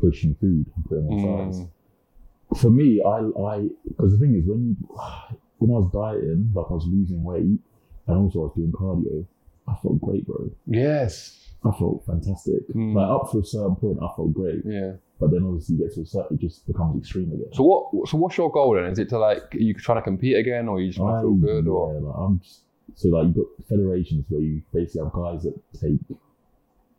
[0.00, 1.60] pushing food and putting on size.
[1.62, 2.60] Mm.
[2.60, 6.66] For me, I, I, because the thing is, when you, when I was dieting, like
[6.70, 7.58] I was losing weight,
[8.06, 9.26] and also I was doing cardio,
[9.68, 10.50] I felt great, bro.
[10.66, 12.68] yes, I felt fantastic.
[12.74, 12.94] Mm.
[12.94, 14.92] Like up to a certain point, I felt great, yeah.
[15.18, 17.48] but then obviously you get to a certain, it just becomes extreme again.
[17.52, 18.84] So what so what's your goal then?
[18.84, 21.22] Is it to like are you trying to compete again, or you just want to
[21.22, 22.60] feel good, or yeah, like I'm just,
[22.94, 25.98] so like you've got federations where you basically have guys that take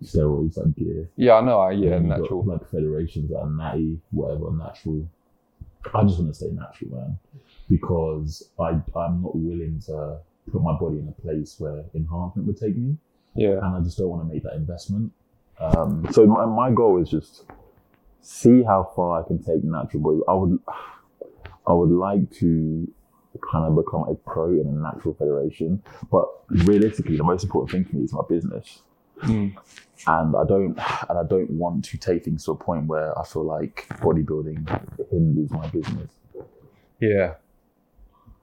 [0.04, 1.10] steroids like gear.
[1.16, 2.46] yeah, I know, I yeah, And you've got, natural.
[2.46, 5.08] like federations that are natty, whatever, natural.
[5.94, 7.20] I just want to stay natural, man,
[7.70, 10.18] because I I'm not willing to
[10.52, 12.98] put my body in a place where enhancement would take me,
[13.36, 15.12] Yeah, and I just don't want to make that investment.
[15.60, 17.44] Um, so my, my goal is just
[18.22, 20.20] see how far I can take natural body.
[20.28, 20.60] I would
[21.68, 22.92] I would like to
[23.52, 27.86] kind of become a pro in a natural federation, but realistically, the most important thing
[27.86, 28.82] for me is my business
[29.24, 29.58] Mm.
[30.06, 30.78] and I don't
[31.10, 35.10] and I don't want to take things to a point where I feel like bodybuilding
[35.10, 36.12] hinders my business.
[37.00, 37.34] yeah,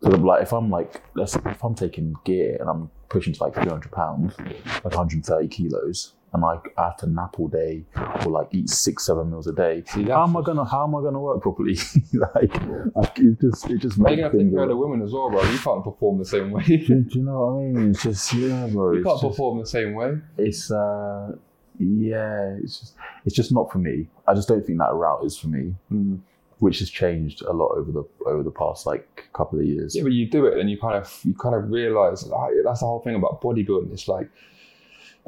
[0.05, 3.55] So like if I'm like let's if I'm taking gear and I'm pushing to like
[3.55, 8.49] 300 pounds, like 130 kilos, and like I have to nap all day or like
[8.53, 9.83] eat six seven meals a day.
[9.87, 11.75] See, how am I gonna how am I gonna work properly?
[12.13, 12.55] like
[12.97, 14.53] I, it just it just makes gonna have to take things.
[14.55, 15.43] care of the women as well, bro.
[15.43, 16.65] You can't perform the same way.
[16.65, 17.91] do, do you know what I mean?
[17.93, 18.93] It's just yeah, bro.
[18.93, 20.19] you can't just- perform the same way.
[20.37, 21.33] it's uh
[21.81, 22.95] yeah it's just
[23.25, 26.21] it's just not for me i just don't think that route is for me Mm.
[26.65, 30.03] Which has changed a lot over the over the past like couple of years Yeah,
[30.03, 32.87] but you do it, and you kind of you kind of realize like, that's the
[32.87, 33.93] whole thing about bodybuilding.
[33.93, 34.31] It's like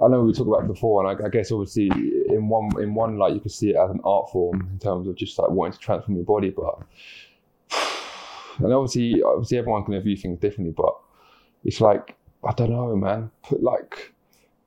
[0.03, 1.91] I know we talked about it before, and I, I guess obviously
[2.28, 5.07] in one in one light you could see it as an art form in terms
[5.09, 6.78] of just like wanting to transform your body, but
[8.64, 10.95] and obviously obviously everyone's going to view things differently, but
[11.64, 12.16] it's like
[12.49, 13.30] I don't know, man.
[13.43, 14.14] Put like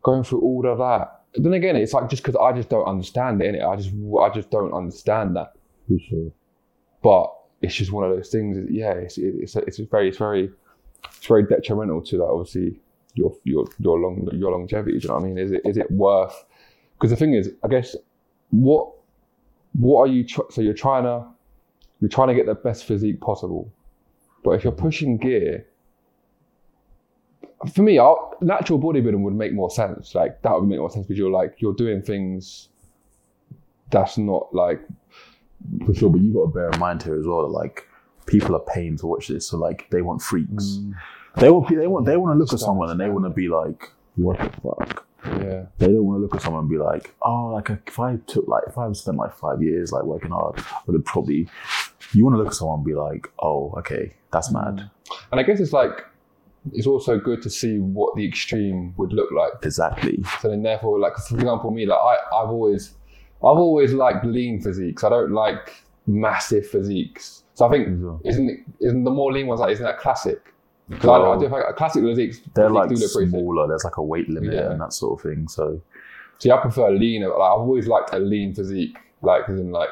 [0.04, 1.22] going through all of that.
[1.34, 3.68] Then again, it's like just because I just don't understand it, innit?
[3.68, 3.92] I just
[4.22, 5.54] I just don't understand that
[5.88, 6.32] for sure
[7.02, 8.58] but it's just one of those things.
[8.70, 10.50] Yeah, it's it's it's very it's very
[11.06, 12.24] it's very detrimental to that.
[12.24, 12.80] Obviously,
[13.16, 15.00] your your your long your longevity.
[15.00, 15.38] Do you know what I mean?
[15.38, 16.46] Is it is it worth?
[16.94, 17.96] Because the thing is, I guess
[18.52, 18.92] what
[19.74, 20.24] what are you?
[20.26, 21.26] Tr- so you're trying to
[22.00, 23.72] you're trying to get the best physique possible,
[24.44, 25.66] but if you're pushing gear.
[27.74, 30.16] For me, I'll, natural bodybuilding would make more sense.
[30.16, 32.70] Like that would make more sense because you're like you're doing things
[33.92, 34.82] that's not like
[35.86, 37.88] for sure but you got to bear in mind here as well that like
[38.26, 40.94] people are paying to watch this so like they want freaks mm.
[41.38, 43.48] they want they want they want to look at someone and they want to be
[43.48, 45.66] like what the fuck Yeah.
[45.78, 48.48] They don't want to look at someone and be like, oh, like if I took
[48.48, 51.50] like if I spent like five years like working hard, I could probably.
[52.14, 54.78] You want to look at someone and be like, oh, okay, that's mad.
[54.78, 54.90] Mm.
[55.32, 56.06] And I guess it's like
[56.74, 59.54] it's also good to see what the extreme would look like.
[59.64, 60.24] Exactly.
[60.42, 62.96] So then, therefore, like for example, me, like I, I've always,
[63.40, 65.04] I've always liked lean physiques.
[65.04, 67.44] I don't like massive physiques.
[67.54, 67.88] So I think
[68.26, 70.54] isn't it, isn't the more lean ones like isn't that classic?
[70.92, 72.42] 'Cause I, I do classic physiques.
[72.56, 73.68] They're physiques like do look pretty smaller.
[73.68, 74.72] There's like a weight limit Yeah.
[74.72, 75.48] and that sort of thing.
[75.48, 75.80] So
[76.40, 77.22] See, I prefer lean.
[77.24, 79.90] Like I've always liked a lean physique, like as in like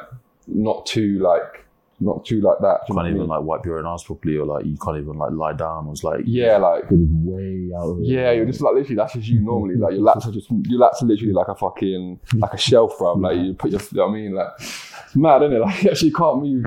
[0.48, 1.66] not too like
[2.00, 2.82] not too like that.
[2.88, 5.32] you can't even like wipe your own ass properly, or like you can't even like
[5.32, 5.88] lie down.
[5.88, 7.98] It was like yeah, like it was way out of.
[8.02, 9.76] Yeah, you're just like literally that's just you normally.
[9.76, 12.98] Like your lats are just your lats are literally like a fucking like a shelf,
[13.00, 13.14] bro.
[13.14, 14.34] Like you put your you know what I mean?
[14.36, 15.60] Like it's mad, isn't it?
[15.68, 16.66] Like you actually can't move.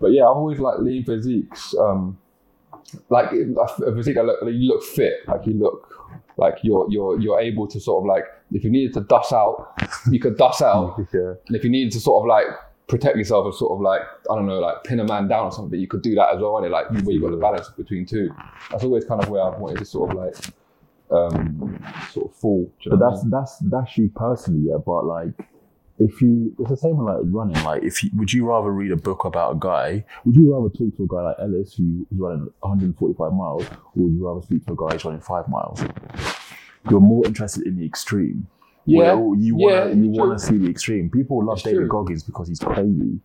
[0.00, 1.74] But yeah, I've always like lean physiques.
[1.78, 2.18] Um
[3.08, 5.88] like a physique that look like you look fit, like you look
[6.36, 9.74] like you're you're you're able to sort of like if you needed to dust out,
[10.10, 10.96] you could dust out.
[11.12, 11.34] yeah.
[11.46, 12.46] And if you needed to sort of like
[12.92, 15.52] protect yourself and sort of like, I don't know, like pin a man down or
[15.52, 16.58] something, you could do that as well.
[16.58, 18.30] And like where you got the balance between two.
[18.70, 20.36] That's always kind of where I've wanted to sort of like
[21.10, 22.70] um sort of fall.
[22.84, 23.30] But what I that's mean?
[23.30, 24.76] that's that's you personally, yeah.
[24.84, 25.32] But like,
[25.98, 27.64] if you, it's the same with like running.
[27.64, 30.04] Like, if you would you rather read a book about a guy?
[30.26, 33.78] Would you rather talk to a guy like Ellis who is running 145 miles, or
[33.94, 35.82] would you rather speak to a guy who's running five miles?
[36.90, 38.48] You're more interested in the extreme.
[38.84, 41.08] Yeah, Well, you yeah, want to you want to see the extreme.
[41.10, 41.88] People love It's David true.
[41.88, 43.20] Goggins because he's crazy.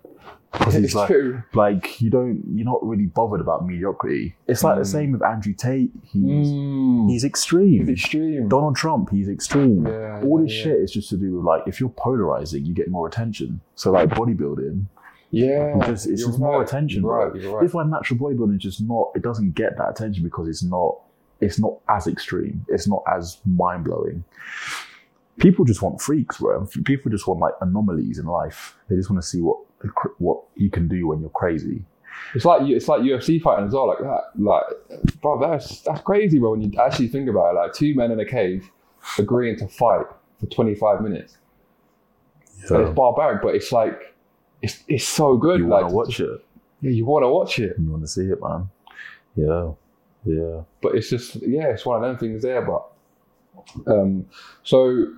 [0.54, 1.44] Because he's it's like, true.
[1.54, 4.36] like you don't, you're not really bothered about mediocrity.
[4.48, 4.92] It's like the Mm.
[4.92, 5.92] same with Andrew Tate.
[6.04, 7.82] He's Mm, he's extreme.
[7.82, 8.48] it's extreme.
[8.48, 9.86] Donald Trump, he's extreme.
[9.86, 10.64] Yeah, All yeah, this yeah.
[10.64, 13.60] shit is just to do with like if you're polarizing, you get more attention.
[13.76, 14.86] So like bodybuilding,
[15.32, 17.06] Yeah, just, it's just more attention.
[17.06, 17.74] Right, right.
[17.74, 19.12] Why natural bodybuilding is just not.
[19.16, 21.00] It doesn't get that attention because it's not.
[21.42, 22.66] It's not as extreme.
[22.70, 24.24] It's not as mind blowing.
[25.40, 26.66] People just want freaks, bro.
[26.86, 28.76] People just want like anomalies in life.
[28.90, 29.58] They just want to see what
[30.18, 31.84] what you can do when you're crazy.
[32.34, 34.24] It's like you- it's like UFC fighting as well, like that.
[34.36, 34.64] Like,
[35.22, 36.52] bro, that's that's crazy, bro.
[36.52, 38.64] When you actually think about it, like two men in a cage
[39.20, 40.06] agreeing to fight
[40.40, 41.38] for 25 minutes.
[42.66, 44.16] So it's barbaric, but it's like
[44.64, 45.60] it's it's so good.
[45.60, 46.46] you like want to watch it.
[46.82, 48.70] Yeah, you want to watch it, You want to see it, man.
[49.36, 49.72] Yeah,
[50.26, 50.62] yeah.
[50.82, 52.62] but it's just yeah, it's one of them things there.
[52.64, 52.84] But
[53.86, 54.26] um,
[54.64, 55.14] so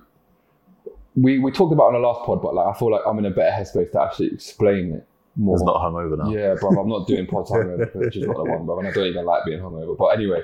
[1.20, 3.26] we we talked about on the last pod, but like I feel like I'm in
[3.26, 5.06] a better headspace to actually explain it
[5.36, 5.56] more.
[5.56, 6.30] It's not hungover now.
[6.30, 8.78] Yeah, bro, I'm not doing pods hungover, which is not the one, bro.
[8.78, 9.96] And I don't even like being hungover.
[9.96, 10.42] But anyway,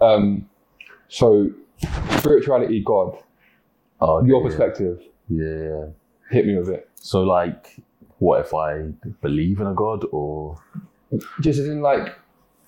[0.00, 0.48] um,
[1.08, 1.50] so
[2.18, 3.18] spirituality, God,
[4.00, 4.46] Oh, your yeah.
[4.48, 5.84] perspective, Yeah, yeah.
[6.30, 6.88] hit me with it.
[6.96, 7.76] So, like,
[8.18, 8.88] what if I
[9.22, 10.56] believe in a god or?
[11.40, 12.14] Just as in like,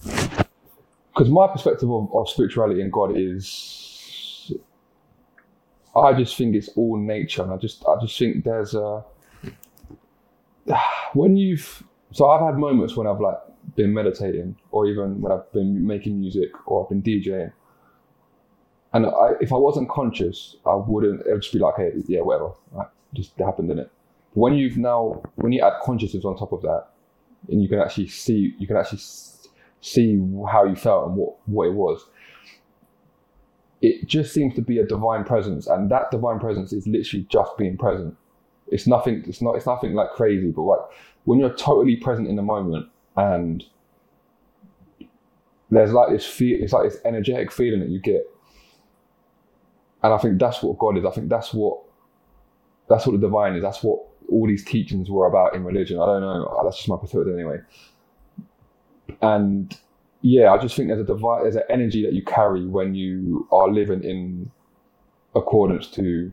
[0.02, 3.87] because my perspective of, of spirituality and God is,
[5.98, 9.04] I just think it's all nature, and I just I just think there's a
[11.12, 11.82] when you've
[12.12, 13.38] so I've had moments when I've like
[13.76, 17.52] been meditating, or even when I've been making music, or I've been DJing,
[18.92, 21.20] and I, if I wasn't conscious, I wouldn't.
[21.26, 23.90] It would just be like, hey, yeah, whatever, like, just happened in it.
[24.32, 26.86] When you've now, when you add consciousness on top of that,
[27.48, 29.00] and you can actually see, you can actually
[29.80, 30.20] see
[30.50, 32.04] how you felt and what what it was.
[33.80, 37.56] It just seems to be a divine presence, and that divine presence is literally just
[37.56, 38.16] being present.
[38.68, 39.24] It's nothing.
[39.26, 39.56] It's not.
[39.56, 40.80] It's nothing like crazy, but like
[41.24, 43.62] when you're totally present in the moment and
[45.70, 48.22] there's like this feel it's like this energetic feeling that you get
[50.02, 51.82] and i think that's what god is i think that's what
[52.88, 53.98] that's what the divine is that's what
[54.30, 57.58] all these teachings were about in religion i don't know that's just my perspective anyway
[59.20, 59.78] and
[60.20, 63.46] yeah i just think there's a divine there's an energy that you carry when you
[63.52, 64.50] are living in
[65.34, 66.32] accordance to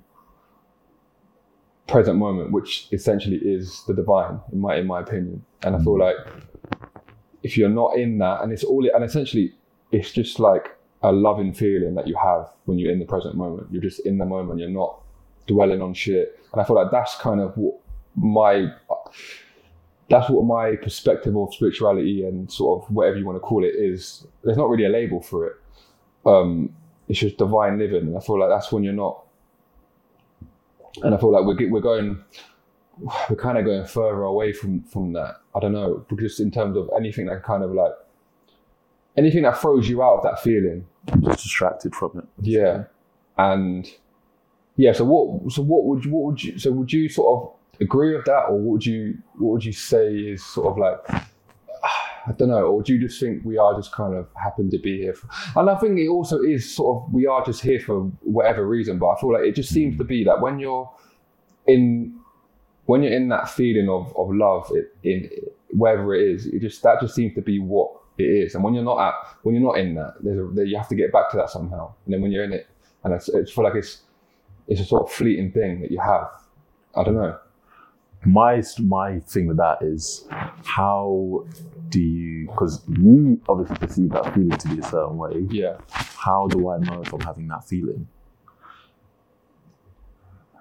[1.88, 5.44] present moment which essentially is the divine in my in my opinion.
[5.64, 6.00] And i feel mm.
[6.00, 6.16] like
[7.44, 9.54] if you're not in that and it's all and essentially
[9.92, 13.68] it's just like a loving feeling that you have when you're in the present moment.
[13.72, 14.60] You're just in the moment.
[14.60, 15.00] You're not
[15.46, 16.40] dwelling on shit.
[16.52, 17.76] And i feel like that's kind of what
[18.16, 18.68] my
[20.10, 23.74] that's what my perspective of spirituality and sort of whatever you want to call it
[23.76, 25.56] is there's not really a label for it
[26.26, 26.70] um
[27.08, 29.24] it's just divine living and i feel like that's when you're not
[31.04, 32.24] and i feel like we're, we're going
[33.30, 35.38] we're kind of going further away from from that.
[35.56, 37.92] I don't know, just in terms of anything that kind of like
[39.18, 40.86] anything that throws you out of that feeling.
[41.22, 42.26] Just distracted from it.
[42.42, 42.86] Yeah,
[43.38, 43.88] and
[44.76, 44.94] yeah.
[44.94, 45.52] So what?
[45.52, 46.12] So what would you?
[46.12, 46.58] What would you?
[46.58, 49.18] So would you sort of agree with that, or what would you?
[49.38, 51.26] What would you say is sort of like
[52.28, 54.80] I don't know, or do you just think we are just kind of happen to
[54.80, 55.14] be here?
[55.14, 58.68] For, and I think it also is sort of we are just here for whatever
[58.68, 59.00] reason.
[59.00, 60.92] But I feel like it just seems to be that when you're
[61.68, 62.20] in
[62.86, 65.30] when you're in that feeling of of love, it, in
[65.70, 68.56] wherever it is, it just that just seems to be what it is.
[68.56, 69.14] And when you're not at
[69.44, 71.94] when you're not in that, there's a, you have to get back to that somehow.
[72.06, 72.68] And then when you're in it,
[73.04, 74.02] and it's, it's feel like it's
[74.68, 76.28] it's a sort of fleeting thing that you have.
[76.96, 77.38] I don't know.
[78.26, 80.28] My my thing with that is
[80.64, 81.46] how
[81.90, 85.78] do you because you obviously perceive that feeling to be a certain way Yeah.
[85.90, 88.08] how do i know if i'm having that feeling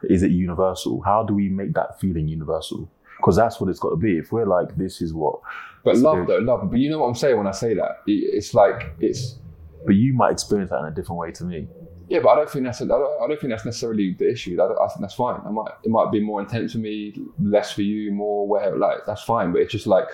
[0.05, 3.91] is it universal how do we make that feeling universal because that's what it's got
[3.91, 5.41] to be if we're like this is what
[5.83, 6.71] But love though, love.
[6.71, 8.03] But you know what I'm saying when I say that?
[8.07, 9.39] It's like it's
[9.87, 11.69] but you might experience that in a different way to me
[12.09, 14.61] yeah, but I don't think that's I don't, I don't think that's necessarily the issue.
[14.61, 15.41] I, I think that's fine.
[15.47, 18.79] I might it might be more intense for me, less for you, more whatever.
[18.79, 19.53] Like that's fine.
[19.53, 20.07] But it's just like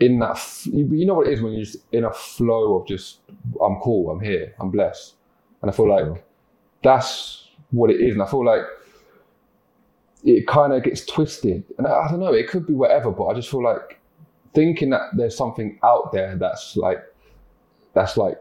[0.00, 2.86] in that you you know what it is when you're just in a flow of
[2.86, 3.20] just
[3.64, 5.14] I'm cool, I'm here, I'm blessed,
[5.62, 6.22] and I feel like Sure.
[6.82, 8.14] that's what it is.
[8.14, 8.62] And I feel like
[10.24, 12.32] it kind of gets twisted, and I, I don't know.
[12.32, 14.00] It could be whatever, but I just feel like
[14.54, 17.02] thinking that there's something out there that's like
[17.92, 18.38] that's like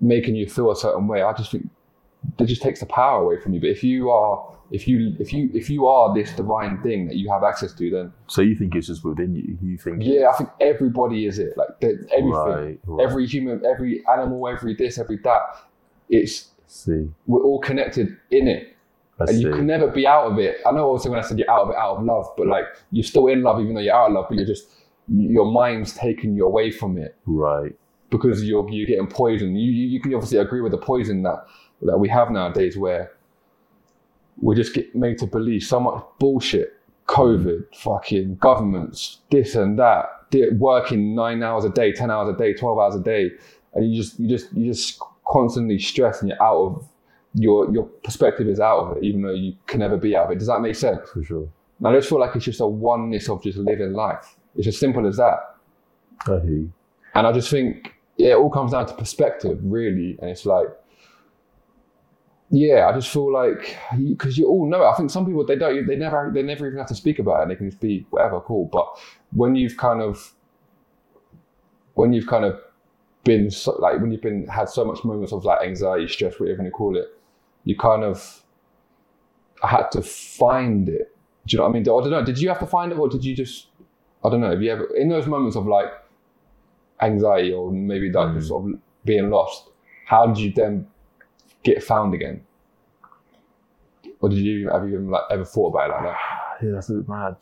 [0.00, 1.22] making you feel a certain way.
[1.22, 1.68] I just think
[2.38, 3.60] that just takes the power away from you.
[3.60, 7.16] But if you are, if you, if you, if you are this divine thing that
[7.16, 10.28] you have access to, then so you think it's just within you you think yeah,
[10.28, 11.56] I think everybody is it.
[11.56, 13.04] Like that- everything, right, right.
[13.04, 15.40] every human, every animal, every this, every that.
[16.08, 18.76] It's see we're all connected in it,
[19.18, 20.58] I and see you can never be out of it.
[20.66, 22.64] I know also when I said you're out of it, out of love, but like
[22.90, 24.68] you're still in love even though you're out of love, but you're just
[25.08, 27.76] your mind's taking you away from it right
[28.10, 29.60] because you're you're getting poisoned.
[29.60, 31.44] You, you you can obviously agree with the poison that
[31.82, 33.12] that we have nowadays, where
[34.40, 36.76] we just get made to believe so much bullshit.
[37.06, 40.06] COVID, fucking governments, this and that,
[40.52, 43.30] working nine hours a day, ten hours a day, twelve hours a day,
[43.74, 46.88] and you just you just you just constantly stress and you're out of
[47.34, 50.32] your your perspective is out of it, even though you can never be out of
[50.32, 50.38] it.
[50.38, 51.08] Does that make sense?
[51.10, 51.48] for sure
[51.78, 54.36] And I just feel like it's just a oneness of just living life.
[54.56, 55.56] It's as simple as that.
[56.26, 56.72] I hear you.
[57.14, 60.16] And I just think it all comes down to perspective, really.
[60.20, 60.66] And it's like,
[62.50, 64.88] yeah, I just feel like because you all know it.
[64.88, 67.42] I think some people they don't, they never, they never even have to speak about
[67.42, 67.48] it.
[67.48, 68.66] They can just be whatever, cool.
[68.66, 68.86] But
[69.32, 70.32] when you've kind of,
[71.94, 72.60] when you've kind of
[73.24, 76.62] been so, like when you've been had so much moments of like anxiety, stress, whatever
[76.62, 77.06] you call it,
[77.64, 78.42] you kind of
[79.62, 81.14] I had to find it.
[81.46, 81.82] Do you know what I mean?
[81.82, 82.24] I don't know.
[82.24, 83.66] Did you have to find it, or did you just?
[84.24, 84.50] I don't know.
[84.50, 85.88] Have you ever in those moments of like
[87.02, 88.48] anxiety or maybe like just mm.
[88.48, 89.70] sort of being lost?
[90.06, 90.86] How did you then
[91.62, 92.42] get found again?
[94.20, 96.16] Or did you have you even like ever thought about it like that?
[96.62, 97.36] Yeah, that's a bit mad.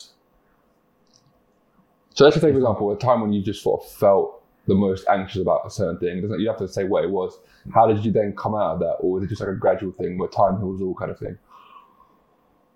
[2.14, 4.76] So let's just take for example a time when you just sort of felt the
[4.76, 6.20] most anxious about a certain thing.
[6.20, 7.40] Doesn't you have to say what it was?
[7.74, 9.90] How did you then come out of that, or was it just like a gradual
[9.92, 11.36] thing where time heals all kind of thing?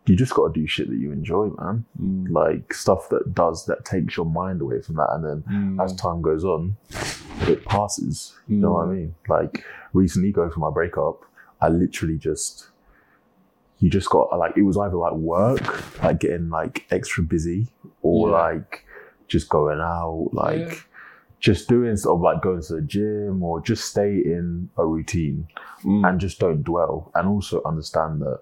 [0.07, 1.85] You just got to do shit that you enjoy, man.
[2.31, 5.85] Like stuff that does that takes your mind away from that, and then Mm.
[5.85, 6.77] as time goes on,
[7.43, 8.35] it passes.
[8.49, 9.15] You know what I mean?
[9.29, 11.23] Like recently, going through my breakup,
[11.61, 12.69] I literally just
[13.79, 17.69] you just got like it was either like work, like getting like extra busy,
[18.01, 18.35] or Yeah.
[18.37, 18.85] like
[19.29, 20.75] just going out, like Yeah.
[21.39, 25.47] just doing sort of like going to the gym, or just stay in a routine
[25.85, 26.09] Mm.
[26.09, 28.41] and just don't dwell, and also understand that.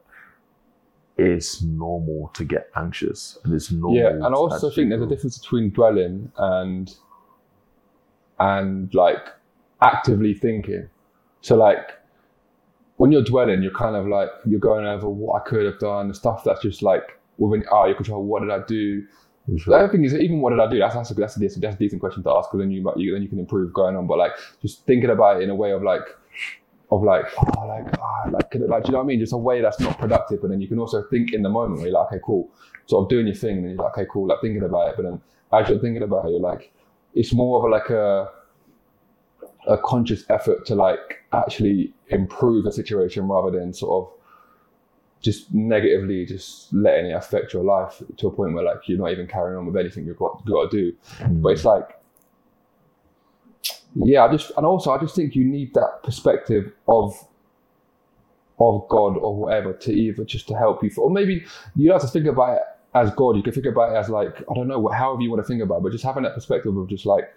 [1.21, 4.01] It's normal to get anxious, and it's normal.
[4.01, 6.95] Yeah, and I also think there's a difference between dwelling and
[8.39, 9.29] and like
[9.83, 10.89] actively thinking.
[11.43, 11.93] So like
[12.97, 16.09] when you're dwelling, you're kind of like you're going over what I could have done,
[16.09, 18.25] the stuff that's just like within oh your control.
[18.25, 19.07] What did I do?
[19.65, 20.79] For The other thing is even what did I do?
[20.79, 22.93] That's that's a, that's a, decent, that's a decent question to ask because then you,
[22.97, 24.07] you then you can improve going on.
[24.07, 26.03] But like just thinking about it in a way of like
[26.91, 27.25] of like
[27.57, 29.21] oh like oh, like could it, like do you know what I mean?
[29.21, 30.41] Just a way that's not productive.
[30.41, 32.51] But then you can also think in the moment where you're like okay cool,
[32.87, 34.97] sort of doing your thing, and you're like okay cool, like thinking about it.
[34.97, 35.21] But then
[35.53, 36.73] as you're thinking about it, you're like
[37.15, 38.31] it's more of a, like a
[39.67, 44.21] a conscious effort to like actually improve a situation rather than sort of
[45.21, 49.13] just negatively just letting it affect your life to a point where like you're not
[49.13, 50.97] even carrying on with anything you've got, got to do.
[51.19, 51.43] Mm.
[51.43, 52.00] But it's like,
[53.97, 57.15] yeah, I just and also I just think you need that perspective of
[58.59, 62.01] of God or whatever to either just to help you, for, or maybe you don't
[62.01, 62.63] have to think about it
[62.95, 63.37] as God.
[63.37, 65.63] You can think about it as like I don't know, however you want to think
[65.63, 67.33] about it, but just having that perspective of just like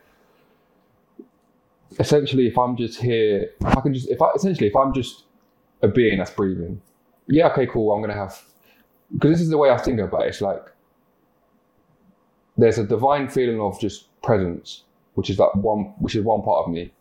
[1.99, 5.23] essentially, if I'm just here, if I can just if I essentially if I'm just
[5.81, 6.81] a being that's breathing,
[7.27, 7.93] yeah, okay, cool.
[7.93, 8.41] I'm gonna have
[9.13, 10.29] because this is the way I think about it.
[10.29, 10.63] It's like
[12.57, 14.83] there's a divine feeling of just presence,
[15.15, 16.91] which is that one, which is one part of me,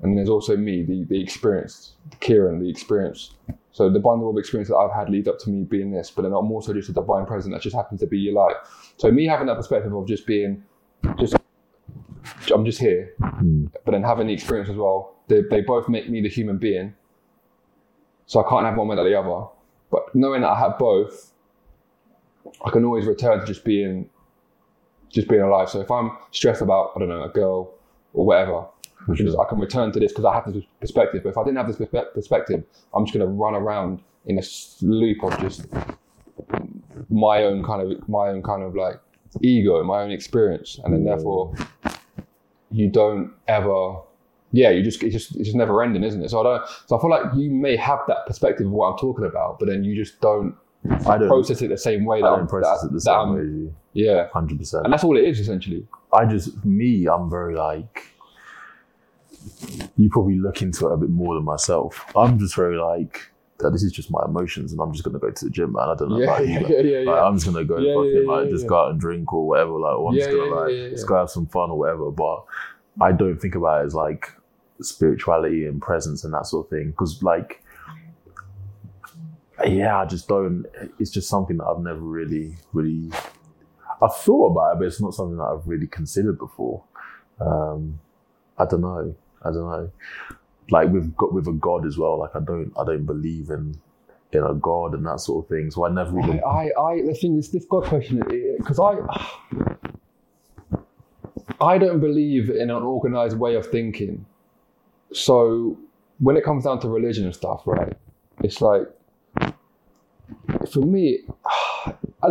[0.00, 3.34] and then there's also me, the the experience, the Kieran, the experience.
[3.72, 6.22] So the bundle of experience that I've had lead up to me being this, but
[6.22, 8.56] then I'm also just a divine presence that just happens to be your life.
[8.96, 10.62] So me having that perspective of just being,
[11.18, 11.36] just
[12.52, 13.66] I'm just here, hmm.
[13.84, 15.14] but then having the experience as well.
[15.28, 16.94] They they both make me the human being.
[18.26, 19.46] So I can't have one without the other.
[19.90, 21.32] But knowing that I have both,
[22.64, 24.10] I can always return to just being
[25.16, 25.68] just being alive.
[25.68, 27.74] So if I'm stressed about, I don't know, a girl
[28.12, 28.66] or whatever,
[29.10, 31.22] I can, I can return to this because I have this perspective.
[31.24, 31.76] But if I didn't have this
[32.14, 32.62] perspective,
[32.94, 34.42] I'm just going to run around in a
[34.82, 35.66] loop of just
[37.08, 39.00] my own kind of my own kind of like
[39.40, 41.54] ego, my own experience, and then therefore
[42.70, 44.00] you don't ever.
[44.52, 46.30] Yeah, you just it's just it's just never ending, isn't it?
[46.30, 46.68] So I don't.
[46.86, 49.68] So I feel like you may have that perspective of what I'm talking about, but
[49.68, 50.54] then you just don't
[51.06, 53.14] I don't process it the same way that I don't process that- it the same
[53.14, 53.74] I'm- way as you.
[53.92, 54.84] Yeah, Hundred percent.
[54.84, 55.86] and that's all it is essentially.
[56.12, 58.02] I just me, I'm very like
[59.96, 62.04] you probably look into it a bit more than myself.
[62.16, 65.30] I'm just very like that this is just my emotions and I'm just gonna go
[65.30, 65.88] to the gym man.
[65.88, 66.52] I don't know Yeah, about you.
[66.68, 67.24] yeah, yeah, Like, yeah.
[67.24, 69.72] I'm just gonna go Yeah, fucking yeah, like just go out and drink or whatever,
[69.78, 72.10] like or I'm just gonna like just go have some fun or whatever.
[72.10, 72.44] But
[73.00, 74.30] I don't think about it as like
[74.82, 76.92] spirituality and presence and that sort of thing.
[76.98, 77.62] Cause like
[79.64, 80.66] yeah, I just don't
[80.98, 83.10] it's just something that I've never really really
[84.02, 86.82] I've thought about it, but it's not something that I've really considered before.
[87.40, 87.98] Um,
[88.58, 89.14] I don't know.
[89.42, 89.90] I don't know.
[90.70, 92.18] Like we've got with a God as well.
[92.18, 93.78] Like I don't, I don't believe in
[94.32, 95.70] in a God and that sort of thing.
[95.70, 96.40] So I never even.
[96.44, 98.22] I, I, I the thing is, this God question,
[98.58, 98.98] because I,
[101.60, 104.26] I don't believe in an organized way of thinking.
[105.12, 105.78] So
[106.18, 107.96] when it comes down to religion and stuff, right?
[108.42, 108.82] It's like,
[110.70, 111.20] for me,
[112.22, 112.28] I,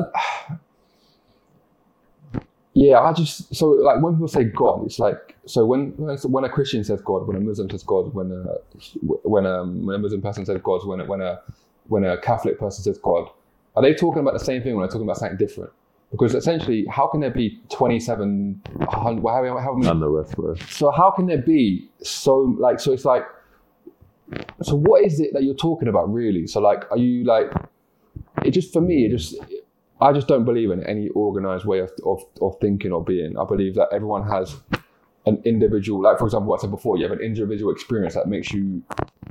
[2.73, 6.49] yeah, I just so like when people say God, it's like so when when, a
[6.49, 8.43] Christian says God, when a Muslim says God, when a
[9.01, 11.41] when a, when a Muslim person says God, when a, when a
[11.87, 13.29] when a Catholic person says God,
[13.75, 15.71] are they talking about the same thing when they're talking about something different?
[16.11, 20.55] Because essentially, how can there be 27, how, how, how many, And the rest, bro.
[20.69, 23.23] so how can there be so, like, so it's like,
[24.61, 26.47] so what is it that you're talking about really?
[26.47, 27.51] So like, are you like,
[28.43, 29.36] it just, for me, it just,
[30.01, 33.38] I just don't believe in any organized way of, of, of thinking or being.
[33.38, 34.55] I believe that everyone has
[35.26, 38.28] an individual, like for example, what I said before, you have an individual experience that
[38.28, 38.84] makes you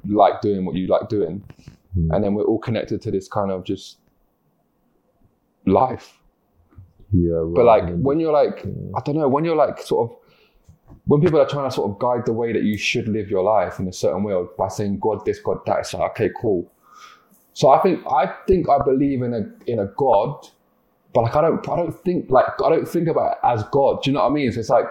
[0.06, 1.44] like doing what you like doing.
[1.94, 2.12] Hmm.
[2.12, 3.98] And then we're all connected to this kind of just
[5.66, 6.18] life.
[7.12, 8.66] Yeah, But like when you're like,
[8.96, 10.16] I don't know, when you're like sort of,
[11.06, 13.44] when people are trying to sort of guide the way that you should live your
[13.44, 16.30] life in a certain way or by saying God this, God that, it's like, okay,
[16.40, 16.70] cool.
[17.54, 20.46] So I think I think I believe in a in a God,
[21.14, 24.02] but like I don't I don't think like I don't think about it as God.
[24.02, 24.52] Do you know what I mean?
[24.52, 24.86] So it's like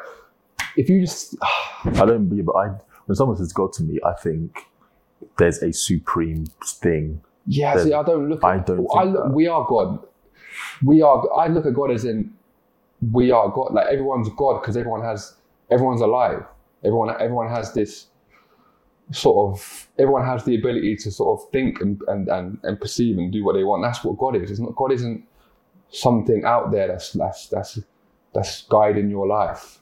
[0.77, 1.35] if you just
[1.85, 2.45] I don't believe.
[2.45, 2.67] But I,
[3.05, 4.65] when someone says God to me, I think
[5.37, 7.21] there's a supreme thing.
[7.45, 8.43] yeah, see, I don't look.
[8.43, 9.99] I don't I look, we are God.
[10.83, 11.31] We are.
[11.33, 12.33] I look at God as in
[13.11, 13.73] we are God.
[13.73, 15.35] Like everyone's God because everyone has
[15.69, 16.45] everyone's alive.
[16.85, 18.07] Everyone everyone has this
[19.11, 23.17] sort of everyone has the ability to sort of think and, and, and, and perceive
[23.17, 23.83] and do what they want.
[23.83, 24.49] That's what God is.
[24.49, 25.25] It's not God isn't
[25.89, 27.79] something out there that's that's that's
[28.33, 29.79] that's guiding your life.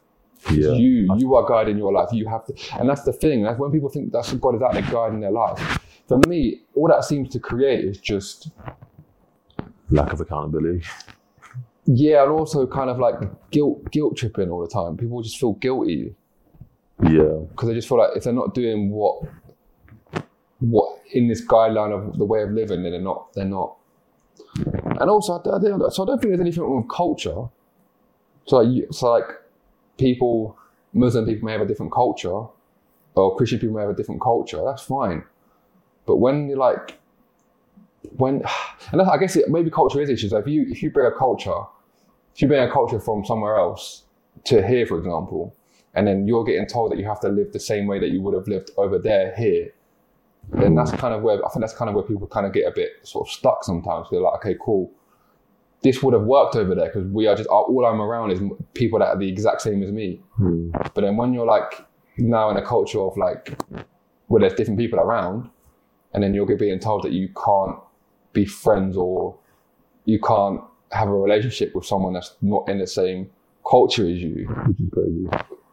[0.50, 0.72] Yeah.
[0.72, 2.10] You you are guiding your life.
[2.12, 3.44] You have to, and that's the thing.
[3.44, 5.80] That's when people think that's God is out there guiding their life.
[6.08, 8.50] For me, all that seems to create is just
[9.92, 10.84] Lack of accountability.
[11.86, 13.16] yeah, and also kind of like
[13.52, 14.98] guilt guilt tripping all the time.
[14.98, 16.16] People just feel guilty
[17.04, 17.46] Yeah.
[17.50, 19.24] because I just feel like if they're not doing what
[20.60, 23.76] what in this guideline of the way of living, then they're not they're not.
[24.56, 27.46] And also, I, I so I don't think there's anything wrong with culture.
[28.46, 29.26] So like, so like
[29.98, 30.58] people,
[30.94, 32.44] Muslim people may have a different culture,
[33.16, 34.62] or Christian people may have a different culture.
[34.66, 35.24] That's fine.
[36.06, 37.00] But when you're like,
[38.18, 38.44] when,
[38.92, 40.34] and I guess it, maybe culture is issues.
[40.34, 41.62] If you if you bring a culture,
[42.36, 44.04] if you bring a culture from somewhere else
[44.46, 45.56] to here, for example,
[45.94, 48.22] and then you're getting told that you have to live the same way that you
[48.22, 49.74] would have lived over there here,
[50.50, 52.68] then that's kind of where I think that's kind of where people kind of get
[52.68, 54.08] a bit sort of stuck sometimes.
[54.10, 54.92] They're like, okay, cool,
[55.82, 58.42] this would have worked over there because we are just all I'm around is
[58.74, 60.22] people that are the exact same as me.
[60.36, 60.72] Hmm.
[60.72, 61.86] But then when you're like
[62.18, 63.58] now in a culture of like
[64.28, 65.50] where there's different people around,
[66.14, 67.78] and then you're being told that you can't
[68.34, 69.38] be friends or
[70.06, 70.62] you can't
[70.92, 73.30] have a relationship with someone that's not in the same
[73.70, 75.28] culture as you, Which is crazy.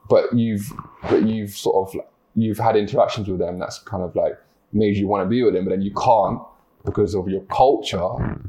[0.08, 2.00] But you've but you've sort of
[2.34, 4.38] you've had interactions with them that's kind of like
[4.72, 6.40] made you want to be with them, but then you can't
[6.84, 7.98] because of your culture.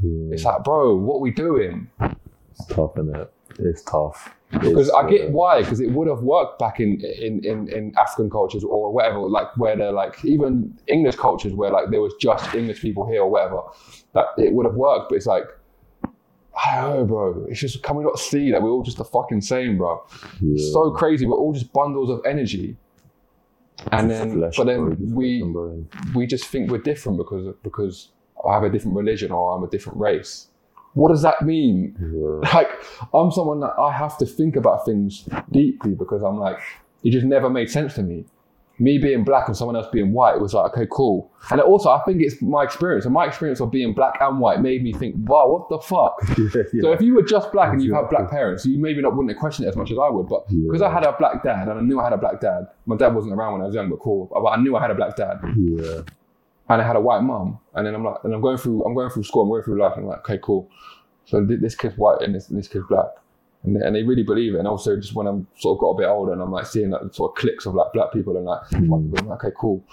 [0.03, 0.33] Yeah.
[0.33, 1.89] It's like, bro, what are we doing?
[2.51, 3.33] It's tough, isn't it?
[3.57, 4.35] It's tough.
[4.51, 8.29] because I get why because it would have worked back in, in in in African
[8.31, 12.55] cultures or whatever like where they're like even English cultures where like there was just
[12.55, 13.61] English people here or whatever
[14.13, 15.43] that it would have worked but it's like
[16.55, 17.45] I don't know bro.
[17.49, 20.03] It's just can we not see that we're all just the fucking same bro?
[20.41, 20.71] Yeah.
[20.71, 21.25] so crazy.
[21.25, 22.77] We're all just bundles of energy.
[23.91, 25.43] And then Flesh but then we
[26.13, 28.11] we just think we're different because because
[28.47, 30.47] I have a different religion or I'm a different race.
[30.93, 31.95] What does that mean?
[31.99, 32.49] Yeah.
[32.53, 32.69] like
[33.13, 36.59] I'm someone that I have to think about things deeply because I'm like
[37.03, 38.25] it just never made sense to me.
[38.79, 41.31] Me being black and someone else being white it was like okay cool.
[41.51, 44.61] And also I think it's my experience and my experience of being black and white
[44.61, 46.15] made me think wow what the fuck.
[46.37, 46.81] yeah, yeah.
[46.81, 49.31] So if you were just black and you had black parents, you maybe not wouldn't
[49.31, 50.27] have questioned it as much as I would.
[50.27, 50.67] But Yeah.
[50.67, 52.95] because I had a black dad and I knew I had a black dad, my
[52.95, 54.29] dad wasn't around when I was young, but cool.
[54.31, 56.01] But I knew I had a black dad yeah.
[56.69, 57.59] and I had a white mom.
[57.75, 59.81] and then I'm like, and I'm going through, I'm going through school, I'm going through
[59.81, 60.69] life, and I'm like, okay, cool.
[61.25, 63.05] So this kid's white and this, and this kid's black,
[63.63, 64.59] and they, and they really believe it.
[64.59, 66.91] And also, just when I'm sort of got a bit older, and I'm like seeing
[66.91, 68.87] like sort of cliques of like black people and like hmm.
[68.87, 69.83] white people, I'm like, okay, cool.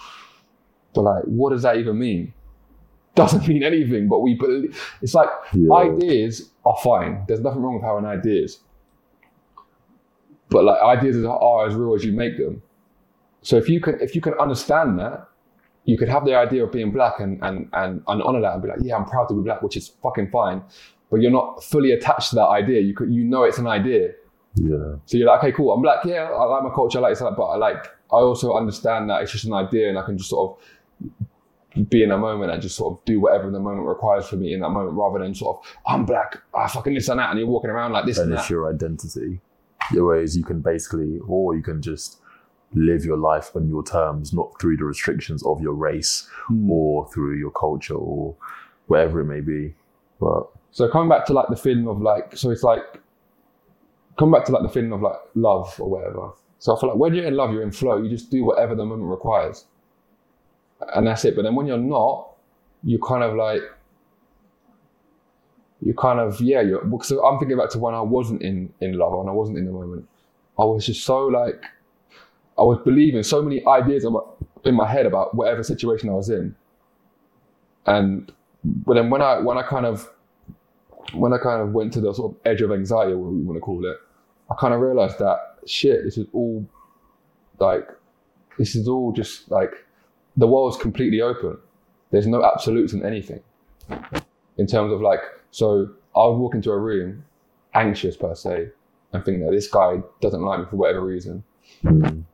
[0.95, 2.33] But like, what does that even mean?
[3.17, 4.09] Doesn't mean anything.
[4.09, 4.81] But we believe.
[5.03, 5.73] It's like Yeah.
[5.75, 7.25] ideas are fine.
[7.27, 8.61] There's nothing wrong with having ideas.
[10.49, 12.62] But like ideas are- are as real as you make them.
[13.43, 15.29] So if you can if you can understand that,
[15.85, 18.62] you could have the idea of being black and and and, and honor that and
[18.62, 20.62] be like, yeah, I'm proud to be black, which is fucking fine.
[21.11, 22.81] But you're not fully attached to that idea.
[22.81, 24.11] You could you know it's an idea.
[24.57, 24.97] Yeah.
[25.05, 25.73] So you're like, okay, cool.
[25.73, 26.05] I'm black.
[26.05, 26.99] Yeah, I like my culture.
[26.99, 27.85] I like it, but I like.
[28.11, 30.59] I also understand that it's just an idea, and I can just sort
[31.77, 34.37] of be in a moment and just sort of do whatever the moment requires for
[34.37, 36.39] me in that moment, rather than sort of I'm black.
[36.55, 38.41] I fucking this and that, and you're walking around like this and, and that.
[38.43, 39.41] it's your identity.
[39.93, 42.19] Whereas you can basically, or you can just
[42.75, 46.71] live your life on your terms, not through the restrictions of your race Hmm.
[46.71, 48.35] or through your culture or
[48.87, 49.75] whatever it may be.
[50.19, 52.83] But So coming back to like the feeling of like, so it's like
[54.19, 56.31] coming back to like the feeling of like love or whatever.
[56.59, 58.03] So I feel like when you're in love, you're in flow.
[58.03, 59.67] You just do whatever the moment requires,
[60.95, 61.37] and that's it.
[61.37, 62.31] But then when you're not,
[62.83, 63.61] you kind of like
[65.83, 66.62] you kind of yeah.
[66.62, 69.59] You're, because I'm thinking back to when I wasn't in in love and I wasn't
[69.59, 70.09] in the moment.
[70.59, 71.62] I was just so like
[72.59, 74.07] I was believing so many ideas
[74.64, 76.57] in my head about whatever situation I was in,
[77.85, 78.33] and
[78.64, 80.11] but then when I when I kind of
[81.15, 83.57] when I kind of went to the sort of edge of anxiety, what we want
[83.57, 83.97] to call it,
[84.51, 86.67] I kind of realized that shit, this is all
[87.59, 87.89] like,
[88.59, 89.73] this is all just like,
[90.37, 91.57] the world's completely open.
[92.11, 93.41] There's no absolutes in anything.
[94.59, 97.25] In terms of like, so I would walk into a room,
[97.75, 98.69] anxious per se,
[99.13, 101.43] and think that this guy doesn't like me for whatever reason,
[101.85, 102.25] mm,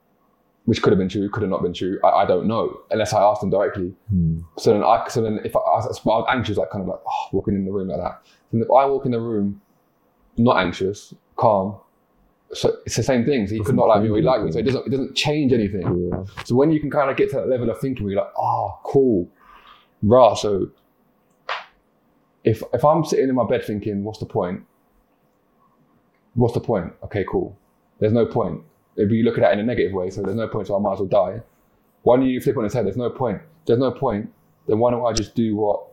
[0.65, 1.99] which could have been true, could have not been true.
[2.05, 3.93] I, I don't know unless I asked them directly.
[4.15, 6.83] mm, So then I, so then if I, I, was, I was anxious, like kind
[6.83, 8.23] of like oh, walking in the room like that.
[8.53, 9.61] And if I walk in the room,
[10.37, 11.79] not anxious, calm,
[12.53, 13.47] so it's the same thing.
[13.47, 14.53] So he could Doesn't like me or he change like me.
[14.53, 16.11] So it doesn't, it doesn't change anything.
[16.13, 18.23] yeah, So when you can kind of get to that level of thinking where you're
[18.23, 19.29] like, oh, cool,
[20.03, 20.35] rah.
[20.35, 20.71] So
[22.45, 24.63] if if I'm sitting in my bed thinking, what's the point?
[26.35, 26.93] What's the point?
[27.05, 27.57] Okay, cool.
[28.01, 28.63] There's no point.
[28.97, 30.81] If you look at that in a negative way, so there's no point, so I
[30.81, 31.41] might as well die.
[32.03, 32.85] Why don't you flip on its head?
[32.87, 33.41] There's no point.
[33.67, 34.31] There's no point.
[34.69, 35.85] Then why don't I just do what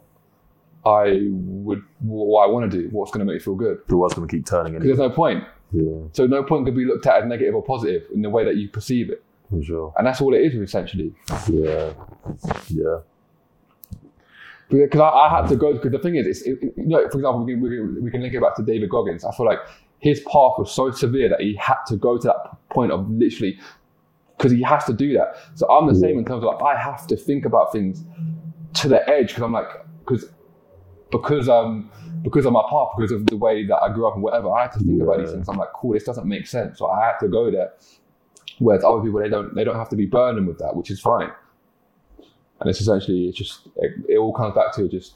[0.85, 2.89] I would, what I want to do?
[2.91, 3.79] What's going to make me feel good?
[3.87, 5.43] the world's going to keep turning Because there's no point.
[5.71, 8.43] Yeah, So no point could be looked at as negative or positive in the way
[8.43, 9.93] that you perceive it, for sure.
[9.97, 11.13] and that's all it is essentially.
[11.47, 11.93] Yeah,
[12.69, 12.97] yeah,
[14.69, 17.01] because I, I had to go because the thing is, it's, it, it- you know,
[17.09, 19.23] for example, we can, we, can, we can link it back to David Goggins.
[19.23, 19.59] I feel like
[19.99, 23.59] his path was so severe that he had to go to that point of literally
[24.37, 25.35] because he has to do that.
[25.55, 28.03] So I'm the same in terms of like I have to think about things
[28.75, 29.67] to the edge because I'm like
[29.99, 30.29] because
[31.11, 31.91] because um
[32.23, 34.63] because of my path because of the way that I grew up and whatever I
[34.63, 35.49] had to think about these things.
[35.49, 37.73] I'm like cool, this doesn't make sense, so I had to go there.
[38.59, 41.01] Whereas other people they don't they don't have to be burdened with that, which is
[41.01, 41.31] fine.
[42.61, 45.15] And it's essentially it's just it, it all comes back to just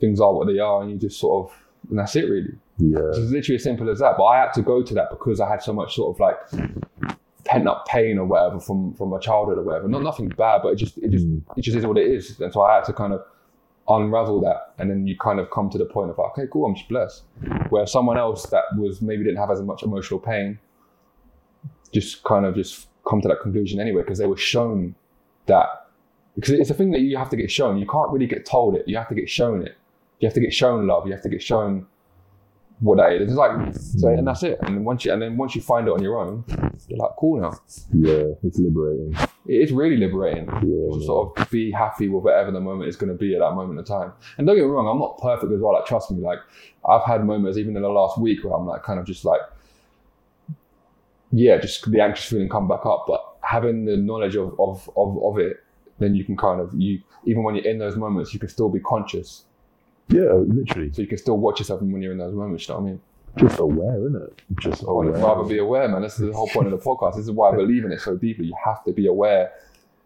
[0.00, 1.56] things are what they are, and you just sort of
[1.88, 2.54] and that's it really.
[2.80, 4.14] Yeah, It's literally as simple as that.
[4.16, 6.36] But I had to go to that because I had so much sort of like
[7.44, 9.88] pent up pain or whatever from from my childhood or whatever.
[9.88, 11.42] Not nothing bad, but it just it just Mm.
[11.56, 12.40] it just is what it is.
[12.40, 13.22] And so I had to kind of
[13.88, 16.66] unravel that, and then you kind of come to the point of like, okay, cool,
[16.66, 17.24] I'm just blessed.
[17.70, 20.58] Where someone else that was maybe didn't have as much emotional pain,
[21.92, 24.94] just kind of just come to that conclusion anyway because they were shown
[25.46, 25.66] that
[26.36, 27.78] because it's a thing that you have to get shown.
[27.78, 28.86] You can't really get told it.
[28.86, 29.76] You have to get shown it.
[30.20, 31.06] You have to get shown love.
[31.06, 31.86] You have to get shown
[32.80, 33.28] what that is.
[33.28, 34.24] It's like so, and mm.
[34.24, 34.58] that's it.
[34.62, 36.44] And once you and then once you find it on your own,
[36.88, 37.58] you're like, cool now.
[37.92, 38.34] yeah.
[38.42, 39.14] It's liberating.
[39.46, 42.88] It is really liberating yeah, to Yeah, sort of be happy with whatever the moment
[42.88, 44.12] is going to be at that moment in time.
[44.38, 45.74] And don't get me wrong, I'm not perfect as well.
[45.74, 46.38] Like trust me, like
[46.88, 49.40] I've had moments even in the last week where I'm like kind of just like
[51.32, 53.04] yeah, just the anxious feeling come back up.
[53.06, 55.58] But having the knowledge of of of, of it,
[55.98, 58.70] then you can kind of you even when you're in those moments, you can still
[58.70, 59.44] be conscious.
[60.10, 60.92] Yeah, literally.
[60.92, 62.66] So you can still watch yourself when you're in those moments.
[62.68, 63.00] You know what I mean?
[63.36, 64.42] Just aware, isn't it?
[64.60, 65.10] Just aware.
[65.12, 66.02] rather be aware, man.
[66.02, 67.14] This is the whole point of the podcast.
[67.16, 68.46] This is why I believe in it so deeply.
[68.46, 69.52] You have to be aware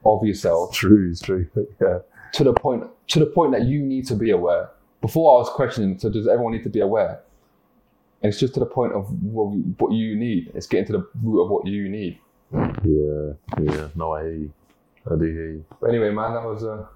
[0.05, 1.47] of yourself True, it's true.
[1.81, 2.01] Yeah.
[2.35, 4.69] to the point to the point that you need to be aware.
[5.01, 7.21] Before I was questioning, so does everyone need to be aware?
[8.23, 10.51] And it's just to the point of what you need.
[10.55, 12.19] It's getting to the root of what you need.
[12.53, 13.89] Yeah, yeah.
[13.95, 14.53] No, I hear you.
[15.11, 15.65] I do hear you.
[15.81, 16.89] But anyway, man, that was a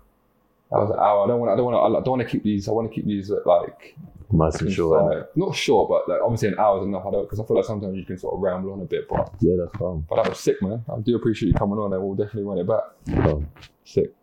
[0.71, 1.25] that was an hour.
[1.25, 1.53] I don't want.
[1.53, 1.97] I don't want.
[1.97, 2.69] I don't want to keep these.
[2.69, 3.97] I want to keep these uh, like
[4.31, 5.35] Nice and short.
[5.37, 7.05] not short, but like obviously an hour is enough.
[7.07, 9.09] I don't because I feel like sometimes you can sort of ramble on a bit.
[9.09, 10.05] But Yeah, that's calm.
[10.09, 10.85] but that was sick, man.
[10.93, 13.25] I do appreciate you coming on, and we'll definitely run it back.
[13.25, 13.49] calm.
[13.85, 14.15] Sick.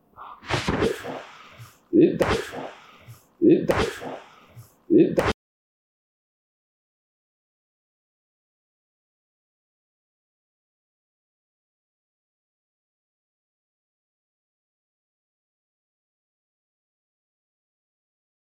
[1.92, 2.22] It,
[3.42, 3.70] it,
[4.90, 5.35] it,